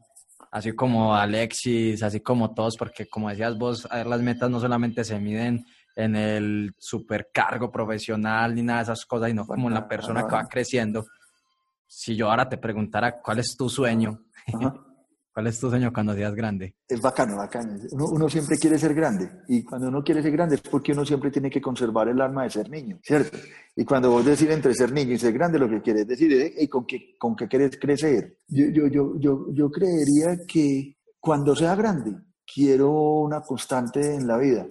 así 0.51 0.73
como 0.73 1.15
Alexis, 1.15 2.03
así 2.03 2.21
como 2.21 2.53
todos, 2.53 2.75
porque 2.77 3.07
como 3.07 3.29
decías 3.29 3.57
vos, 3.57 3.87
a 3.91 3.99
ver, 3.99 4.07
las 4.09 4.23
metas 4.23 4.51
no 4.51 4.59
solamente 4.59 5.05
se 5.05 5.21
miden 5.21 5.65
en 5.95 6.17
el 6.17 6.75
supercargo 6.79 7.71
profesional 7.71 8.55
ni 8.55 8.63
nada 8.63 8.79
de 8.81 8.83
esas 8.85 9.05
cosas, 9.07 9.29
sino 9.29 9.47
como 9.47 9.69
en 9.69 9.75
la 9.75 9.87
persona 9.87 10.27
que 10.27 10.35
va 10.35 10.49
creciendo. 10.49 11.05
Si 11.87 12.17
yo 12.17 12.29
ahora 12.31 12.49
te 12.49 12.59
preguntara 12.59 13.21
cuál 13.21 13.39
es 13.39 13.55
tu 13.57 13.69
sueño, 13.69 14.19
Ajá. 14.53 14.75
Cuál 15.37 15.49
es 15.49 15.61
tu 15.61 15.69
sueño 15.69 15.93
cuando 15.93 16.15
seas 16.15 16.35
grande. 16.35 16.77
Es 16.89 16.99
bacano, 16.99 17.37
bacano. 17.37 17.79
Uno, 17.91 18.07
uno 18.07 18.27
siempre 18.27 18.57
quiere 18.57 18.79
ser 18.79 18.95
grande 18.95 19.31
y 19.49 19.63
cuando 19.65 19.89
uno 19.89 20.03
quiere 20.03 20.23
ser 20.23 20.33
grande 20.33 20.55
es 20.55 20.63
porque 20.63 20.93
uno 20.93 21.05
siempre 21.05 21.31
tiene 21.31 21.51
que 21.51 21.61
conservar 21.61 22.09
el 22.09 22.19
alma 22.23 22.45
de 22.45 22.49
ser 22.49 22.71
niño, 22.71 22.99
¿cierto? 23.03 23.37
Y 23.77 23.85
cuando 23.85 24.11
vos 24.11 24.25
decís 24.25 24.49
entre 24.49 24.73
ser 24.73 24.93
niño 24.93 25.13
y 25.13 25.19
ser 25.19 25.35
grande, 25.35 25.59
lo 25.59 25.69
que 25.69 25.83
quieres 25.83 26.07
decir 26.07 26.33
es 26.33 26.53
¿y 26.57 26.69
con 26.69 26.87
qué, 26.87 27.19
con 27.19 27.37
qué 27.37 27.47
querés 27.49 27.79
crecer? 27.79 28.39
Yo, 28.49 28.65
yo, 28.69 28.87
yo, 28.87 29.13
yo, 29.19 29.47
yo 29.53 29.71
creería 29.71 30.39
que 30.49 30.97
cuando 31.21 31.55
sea 31.55 31.75
grande 31.75 32.17
quiero 32.51 32.91
una 33.21 33.43
constante 33.43 34.15
en 34.15 34.27
la 34.27 34.39
vida, 34.39 34.67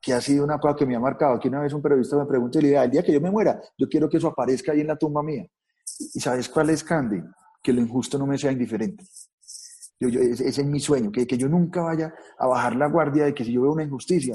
que 0.00 0.12
ha 0.12 0.20
sido 0.20 0.44
una 0.44 0.60
cosa 0.60 0.76
que 0.76 0.86
me 0.86 0.94
ha 0.94 1.00
marcado. 1.00 1.34
Aquí 1.34 1.48
una 1.48 1.62
vez 1.62 1.72
un 1.72 1.82
periodista 1.82 2.16
me 2.16 2.26
preguntó 2.26 2.60
y 2.60 2.62
le 2.62 2.68
dije, 2.68 2.80
el 2.84 2.90
día 2.92 3.02
que 3.02 3.12
yo 3.12 3.20
me 3.20 3.32
muera, 3.32 3.60
yo 3.76 3.88
quiero 3.88 4.08
que 4.08 4.18
eso 4.18 4.28
aparezca 4.28 4.70
ahí 4.70 4.82
en 4.82 4.86
la 4.86 4.96
tumba 4.96 5.24
mía. 5.24 5.44
¿Y 6.14 6.20
sabes 6.20 6.48
cuál 6.48 6.70
es, 6.70 6.84
Candy? 6.84 7.20
Que 7.60 7.72
lo 7.72 7.80
injusto 7.80 8.16
no 8.16 8.24
me 8.24 8.38
sea 8.38 8.52
indiferente. 8.52 9.02
Yo, 9.98 10.08
yo- 10.08 10.20
ese, 10.20 10.46
es 10.48 10.64
mi 10.66 10.78
sueño, 10.80 11.10
que, 11.10 11.26
que 11.26 11.38
yo 11.38 11.48
nunca 11.48 11.82
vaya 11.82 12.12
a 12.38 12.46
bajar 12.46 12.76
la 12.76 12.88
guardia 12.88 13.24
de 13.24 13.34
que 13.34 13.44
si 13.44 13.52
yo 13.52 13.62
veo 13.62 13.72
una 13.72 13.84
injusticia, 13.84 14.34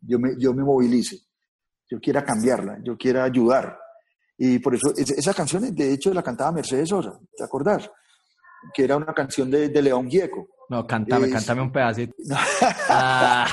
yo 0.00 0.18
me, 0.18 0.30
yo 0.38 0.54
me 0.54 0.62
movilice, 0.62 1.16
yo 1.90 1.98
quiera 2.00 2.24
cambiarla, 2.24 2.78
yo 2.84 2.96
quiera 2.96 3.24
ayudar. 3.24 3.76
Y 4.38 4.58
por 4.60 4.74
eso, 4.74 4.92
es- 4.96 5.10
esa 5.10 5.34
canción, 5.34 5.74
de 5.74 5.92
hecho, 5.92 6.14
la 6.14 6.22
cantaba 6.22 6.52
Mercedes 6.52 6.88
Sosa, 6.88 7.18
¿te 7.36 7.44
acordás? 7.44 7.90
Que 8.74 8.84
era 8.84 8.96
una 8.96 9.12
canción 9.14 9.50
de, 9.50 9.68
de 9.70 9.82
León 9.82 10.08
Gieco. 10.08 10.46
No, 10.68 10.86
cántame, 10.86 11.26
Es- 11.26 11.32
cántame 11.32 11.62
un 11.62 11.72
pedacito. 11.72 12.14
Ah. 12.88 13.46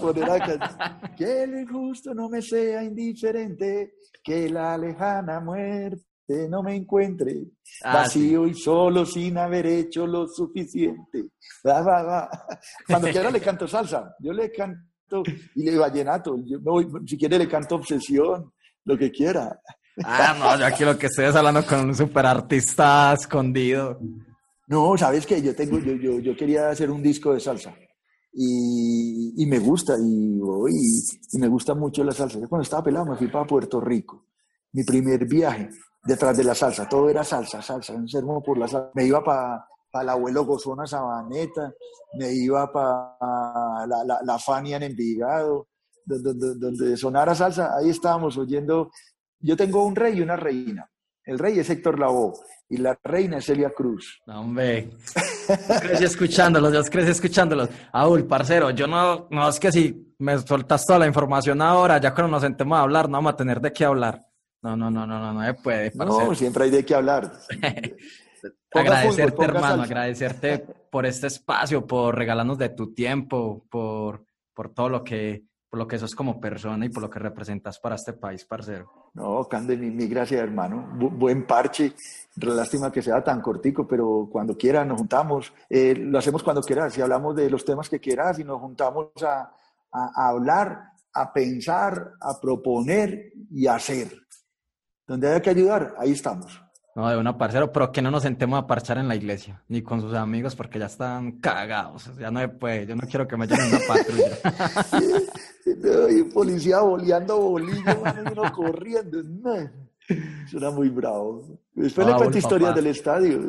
Poner 0.00 0.30
acá. 0.30 0.98
Que 1.16 1.42
el 1.44 1.60
injusto 1.60 2.14
no 2.14 2.28
me 2.28 2.40
sea 2.42 2.82
indiferente, 2.82 3.94
que 4.22 4.48
la 4.48 4.76
lejana 4.78 5.40
muerte 5.40 6.02
no 6.28 6.62
me 6.62 6.74
encuentre 6.74 7.44
Ah, 7.82 7.94
vacío 7.94 8.46
y 8.46 8.54
solo 8.54 9.04
sin 9.04 9.36
haber 9.36 9.66
hecho 9.66 10.06
lo 10.06 10.26
suficiente. 10.28 11.30
Va, 11.66 11.82
va, 11.82 12.02
va. 12.02 12.30
Cuando 12.88 13.08
quiera 13.08 13.30
le 13.30 13.40
canto 13.40 13.66
salsa, 13.68 14.14
yo 14.20 14.32
le 14.32 14.50
canto 14.52 15.22
y 15.54 15.64
le 15.70 15.76
vallenato, 15.76 16.36
yo 16.44 16.58
me 16.60 16.70
voy- 16.70 16.88
si 17.06 17.18
quiere 17.18 17.38
le 17.38 17.48
canto 17.48 17.74
obsesión, 17.76 18.52
lo 18.84 18.96
que 18.96 19.10
quiera. 19.10 19.60
Ah, 20.04 20.34
no, 20.38 20.58
yo 20.58 20.66
aquí 20.66 20.84
lo 20.84 20.96
que 20.98 21.06
estoy 21.06 21.26
es 21.26 21.36
hablando 21.36 21.64
con 21.66 21.80
un 21.88 21.94
super 21.94 22.26
artista 22.26 23.12
escondido. 23.12 24.00
No, 24.66 24.96
sabes 24.96 25.26
que 25.26 25.40
yo 25.42 25.54
tengo, 25.54 25.78
yo, 25.78 25.92
yo, 25.94 26.18
yo 26.20 26.36
quería 26.36 26.70
hacer 26.70 26.90
un 26.90 27.02
disco 27.02 27.34
de 27.34 27.40
salsa 27.40 27.74
y, 28.32 29.34
y 29.42 29.46
me 29.46 29.58
gusta 29.58 29.94
y, 29.98 30.38
y, 30.40 31.00
y 31.32 31.38
me 31.38 31.48
gusta 31.48 31.74
mucho 31.74 32.02
la 32.02 32.12
salsa. 32.12 32.38
Yo 32.40 32.48
cuando 32.48 32.62
estaba 32.62 32.82
pelado 32.82 33.06
me 33.06 33.16
fui 33.16 33.28
para 33.28 33.46
Puerto 33.46 33.80
Rico, 33.80 34.26
mi 34.74 34.84
primer 34.84 35.24
viaje 35.24 35.70
detrás 36.04 36.36
de 36.36 36.44
la 36.44 36.54
salsa, 36.54 36.86
todo 36.88 37.08
era 37.08 37.24
salsa, 37.24 37.62
salsa, 37.62 37.94
enfermo 37.94 38.42
por 38.42 38.58
la 38.58 38.68
salsa. 38.68 38.90
Me 38.94 39.06
iba 39.06 39.24
para 39.24 39.66
el 40.02 40.08
abuelo 40.08 40.44
Gozona 40.44 40.86
Sabaneta, 40.86 41.72
me 42.18 42.32
iba 42.32 42.70
para 42.70 43.86
la, 43.86 44.04
la, 44.04 44.20
la 44.22 44.38
Fania 44.38 44.76
en 44.76 44.82
Envigado, 44.82 45.68
donde, 46.04 46.58
donde, 46.58 46.96
sonara 46.96 47.34
salsa, 47.34 47.76
ahí 47.76 47.88
estábamos 47.88 48.36
oyendo. 48.36 48.90
Yo 49.40 49.56
tengo 49.56 49.84
un 49.84 49.96
rey 49.96 50.18
y 50.18 50.20
una 50.20 50.36
reina. 50.36 50.90
El 51.24 51.38
rey 51.38 51.58
es 51.58 51.70
Héctor 51.70 51.98
Lavoe 51.98 52.34
y 52.68 52.76
la 52.76 52.98
reina 53.02 53.38
es 53.38 53.46
Celia 53.46 53.70
Cruz. 53.70 54.20
Hombre. 54.26 54.90
Crecí 55.80 56.04
escuchándolos, 56.04 56.72
yo 56.72 56.82
crecí 56.90 57.12
escuchándolos. 57.12 57.70
Aúl, 57.92 58.26
parcero, 58.26 58.70
yo 58.70 58.86
no, 58.86 59.28
no, 59.30 59.48
es 59.48 59.58
que 59.58 59.72
si 59.72 60.14
me 60.18 60.38
soltas 60.38 60.84
toda 60.84 60.98
la 60.98 61.06
información 61.06 61.62
ahora, 61.62 61.98
ya 61.98 62.12
cuando 62.12 62.32
nos 62.32 62.42
sentemos 62.42 62.76
a 62.76 62.82
hablar, 62.82 63.08
no 63.08 63.18
vamos 63.18 63.34
a 63.34 63.36
tener 63.36 63.60
de 63.60 63.72
qué 63.72 63.84
hablar. 63.84 64.20
No, 64.64 64.74
no, 64.76 64.90
no, 64.90 65.06
no, 65.06 65.18
no, 65.20 65.32
no 65.34 65.44
se 65.44 65.52
puede, 65.54 65.90
parcero. 65.90 66.28
No, 66.30 66.34
siempre 66.34 66.64
hay 66.64 66.70
de 66.70 66.84
qué 66.86 66.94
hablar. 66.94 67.30
Agradecerte, 68.72 69.30
fútbol, 69.36 69.44
hermano, 69.56 69.82
agradecerte 69.82 70.58
por 70.90 71.06
este 71.06 71.26
espacio, 71.28 71.86
por 71.86 72.16
regalarnos 72.16 72.58
de 72.58 72.70
tu 72.70 72.92
tiempo, 72.94 73.64
por, 73.70 74.24
por 74.54 74.72
todo 74.74 74.88
lo 74.88 75.04
que, 75.04 75.44
por 75.70 75.78
lo 75.78 75.86
que 75.86 75.98
sos 75.98 76.14
como 76.14 76.40
persona 76.40 76.84
y 76.86 76.88
por 76.88 77.02
lo 77.02 77.08
que 77.10 77.18
representas 77.20 77.78
para 77.78 77.94
este 77.94 78.14
país, 78.14 78.44
parcero. 78.44 79.10
No, 79.14 79.46
Cande, 79.48 79.76
mi, 79.76 79.90
mi 79.90 80.06
gracias, 80.08 80.40
hermano. 80.40 80.88
Bu- 80.98 81.10
buen 81.16 81.46
parche. 81.46 81.92
Lástima 82.36 82.90
que 82.90 83.00
sea 83.02 83.22
tan 83.22 83.40
cortico, 83.40 83.86
pero 83.86 84.28
cuando 84.32 84.56
quiera 84.56 84.84
nos 84.84 84.98
juntamos. 84.98 85.52
Eh, 85.70 85.94
lo 85.96 86.18
hacemos 86.18 86.42
cuando 86.42 86.62
quieras. 86.62 86.92
Si 86.94 87.00
hablamos 87.00 87.36
de 87.36 87.48
los 87.48 87.64
temas 87.64 87.88
que 87.88 88.00
quieras 88.00 88.38
y 88.40 88.44
nos 88.44 88.60
juntamos 88.60 89.08
a, 89.22 89.52
a- 89.92 90.10
a 90.16 90.28
hablar, 90.30 90.80
a 91.14 91.32
pensar, 91.32 92.12
a 92.20 92.40
proponer 92.40 93.32
y 93.52 93.68
a 93.68 93.76
hacer. 93.76 94.08
Donde 95.06 95.28
haya 95.28 95.42
que 95.42 95.50
ayudar, 95.50 95.94
ahí 95.98 96.12
estamos. 96.12 96.60
No, 96.96 97.08
de 97.10 97.16
una 97.18 97.36
parcero, 97.36 97.72
pero 97.72 97.90
que 97.90 98.00
no 98.00 98.10
nos 98.12 98.22
sentemos 98.22 98.56
a 98.62 98.66
parchar 98.68 98.98
en 98.98 99.08
la 99.08 99.16
iglesia, 99.16 99.62
ni 99.68 99.82
con 99.82 100.00
sus 100.00 100.14
amigos, 100.14 100.54
porque 100.54 100.78
ya 100.78 100.86
están 100.86 101.40
cagados. 101.40 102.08
Ya 102.18 102.30
no 102.30 102.38
se 102.38 102.48
puede, 102.48 102.86
yo 102.86 102.94
no 102.94 103.02
quiero 103.08 103.26
que 103.26 103.36
me 103.36 103.48
lleven 103.48 103.66
una 103.66 103.78
patrulla. 103.88 104.38
Y 106.10 106.20
un 106.20 106.30
policía 106.32 106.80
boleando 106.80 107.36
bolillo, 107.40 108.00
mano, 108.02 108.30
uno 108.32 108.52
corriendo. 108.52 109.22
No, 109.24 109.70
Suena 110.48 110.70
muy 110.70 110.88
bravo. 110.90 111.58
Después 111.74 112.06
Ah, 112.06 112.10
le 112.10 112.16
cuento 112.16 112.38
historias 112.38 112.70
papá. 112.70 112.80
del 112.80 112.90
estadio. 112.90 113.40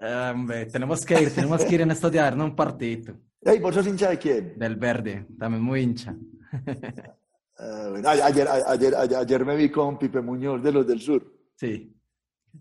Eh, 0.00 0.30
hombre, 0.34 0.66
tenemos 0.66 1.06
que 1.06 1.22
ir, 1.22 1.34
tenemos 1.34 1.64
que 1.64 1.74
ir 1.74 1.80
en 1.80 1.92
estos 1.92 2.12
días 2.12 2.22
a 2.22 2.26
darnos 2.26 2.50
un 2.50 2.56
partidito. 2.56 3.14
Ey, 3.40 3.58
¿vos 3.60 3.74
sos 3.74 3.86
hincha 3.86 4.10
de 4.10 4.18
quién? 4.18 4.58
Del 4.58 4.76
verde, 4.76 5.26
también 5.38 5.62
muy 5.62 5.80
hincha. 5.80 6.14
A- 7.58 8.10
ayer, 8.26 8.46
ayer, 8.48 8.94
ayer, 8.94 9.16
ayer 9.16 9.44
me 9.44 9.56
vi 9.56 9.70
con 9.70 9.98
Pipe 9.98 10.20
Muñoz 10.20 10.62
de 10.62 10.72
los 10.72 10.86
del 10.86 11.00
sur. 11.00 11.22
Sí, 11.54 11.96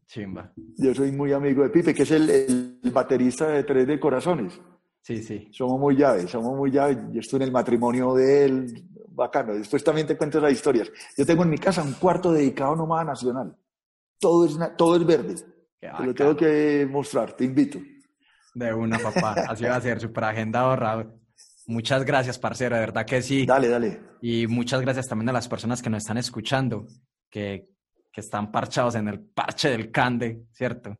chimba. 0.07 0.51
Yo 0.77 0.93
soy 0.93 1.11
muy 1.11 1.33
amigo 1.33 1.63
de 1.63 1.69
Pipe, 1.69 1.93
que 1.93 2.03
es 2.03 2.11
el, 2.11 2.29
el 2.29 2.91
baterista 2.91 3.47
de 3.47 3.63
Tres 3.63 3.87
de 3.87 3.99
Corazones. 3.99 4.59
Sí, 5.01 5.21
sí. 5.21 5.49
Somos 5.51 5.79
muy 5.79 5.95
llaves, 5.95 6.31
somos 6.31 6.57
muy 6.57 6.71
llaves. 6.71 6.97
Yo 7.11 7.19
estuve 7.19 7.41
en 7.41 7.47
el 7.47 7.51
matrimonio 7.51 8.13
de 8.15 8.45
él, 8.45 8.87
bacano. 9.09 9.53
Después 9.53 9.83
también 9.83 10.07
te 10.07 10.17
cuento 10.17 10.39
esas 10.39 10.51
historias. 10.53 10.91
Yo 11.17 11.25
tengo 11.25 11.43
en 11.43 11.49
mi 11.51 11.57
casa 11.57 11.83
un 11.83 11.93
cuarto 11.93 12.31
dedicado 12.31 12.75
nomás 12.75 13.01
a 13.01 13.05
Nacional. 13.05 13.55
Todo 14.19 14.45
es, 14.45 14.57
todo 14.77 14.95
es 14.95 15.05
verde. 15.05 15.35
Qué 15.79 15.91
Te 15.95 16.03
lo 16.05 16.13
tengo 16.15 16.35
que 16.35 16.87
mostrar, 16.89 17.33
te 17.33 17.43
invito. 17.43 17.79
De 18.55 18.73
una, 18.73 18.97
papá. 18.97 19.33
Así 19.47 19.65
va 19.65 19.75
a 19.75 19.81
ser, 19.81 19.99
super 19.99 20.23
agenda 20.23 20.61
ahorrado. 20.61 21.13
Muchas 21.67 22.05
gracias, 22.05 22.37
parcero, 22.37 22.75
de 22.75 22.81
verdad 22.81 23.05
que 23.05 23.21
sí. 23.21 23.45
Dale, 23.45 23.69
dale. 23.69 23.99
Y 24.21 24.47
muchas 24.47 24.81
gracias 24.81 25.07
también 25.07 25.29
a 25.29 25.33
las 25.33 25.47
personas 25.47 25.81
que 25.81 25.89
nos 25.89 26.03
están 26.03 26.17
escuchando, 26.17 26.85
que, 27.29 27.69
que 28.11 28.21
están 28.21 28.51
parchados 28.51 28.95
en 28.95 29.07
el 29.07 29.19
parche 29.19 29.69
del 29.69 29.91
Cande, 29.91 30.43
¿cierto? 30.51 30.95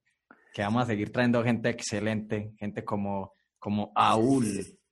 Que 0.53 0.63
vamos 0.63 0.83
a 0.83 0.87
seguir 0.87 1.11
trayendo 1.11 1.43
gente 1.43 1.69
excelente, 1.69 2.53
gente 2.57 2.83
como, 2.83 3.33
como 3.59 3.91
Aúl, 3.95 4.45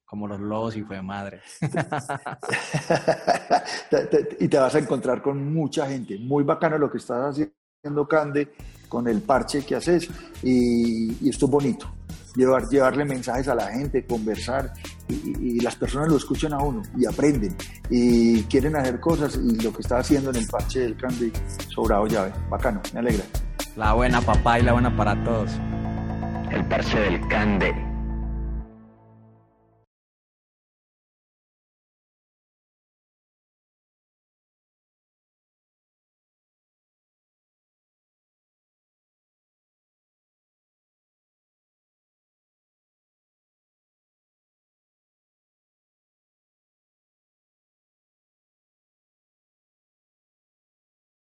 como 0.06 0.28
los 0.28 0.40
lobos 0.40 0.76
y 0.76 0.84
fue 0.84 1.02
madre. 1.02 1.42
Y 4.40 4.48
te 4.48 4.58
vas 4.58 4.76
a 4.76 4.80
encontrar 4.80 5.22
con 5.22 5.54
mucha 5.54 5.88
gente. 5.88 6.18
Muy 6.20 6.44
bacano 6.44 6.78
lo 6.78 6.92
que 6.92 6.98
estás 6.98 7.32
haciendo. 7.32 8.08
Cande 8.08 8.54
con 8.88 9.08
el 9.08 9.22
parche 9.22 9.66
que 9.66 9.76
haces 9.76 10.10
y, 10.42 11.30
esto 11.30 11.46
es 11.46 11.52
bonito. 11.52 11.92
Llevar, 12.36 12.68
llevarle 12.68 13.06
mensajes 13.06 13.48
a 13.48 13.56
la 13.56 13.68
gente, 13.68 14.06
conversar 14.06 14.74
y, 15.08 15.60
las 15.60 15.76
personas 15.76 16.10
lo 16.10 16.18
escuchan 16.18 16.54
a 16.54 16.58
uno 16.58 16.82
y 16.98 17.06
aprenden 17.06 17.56
y 17.90 18.42
quieren 18.44 18.76
hacer 18.76 19.00
cosas 19.00 19.38
y 19.38 19.56
lo 19.62 19.72
que 19.72 19.82
está 19.82 20.00
haciendo 20.00 20.32
en 20.32 20.38
el 20.38 20.48
parche 20.48 20.80
del 20.80 20.98
Cande 20.98 21.32
sobrado 21.70 22.08
llave, 22.08 22.34
bacano, 22.50 22.82
me 22.94 23.00
alegra. 23.00 23.24
La 23.76 23.94
buena 23.94 24.22
papá 24.22 24.60
y 24.60 24.64
la 24.64 24.74
buena 24.74 24.96
para 24.96 25.22
todos. 25.24 25.52
El 26.52 26.66
parche 26.66 27.00
del 27.00 27.28
Cande. 27.28 27.93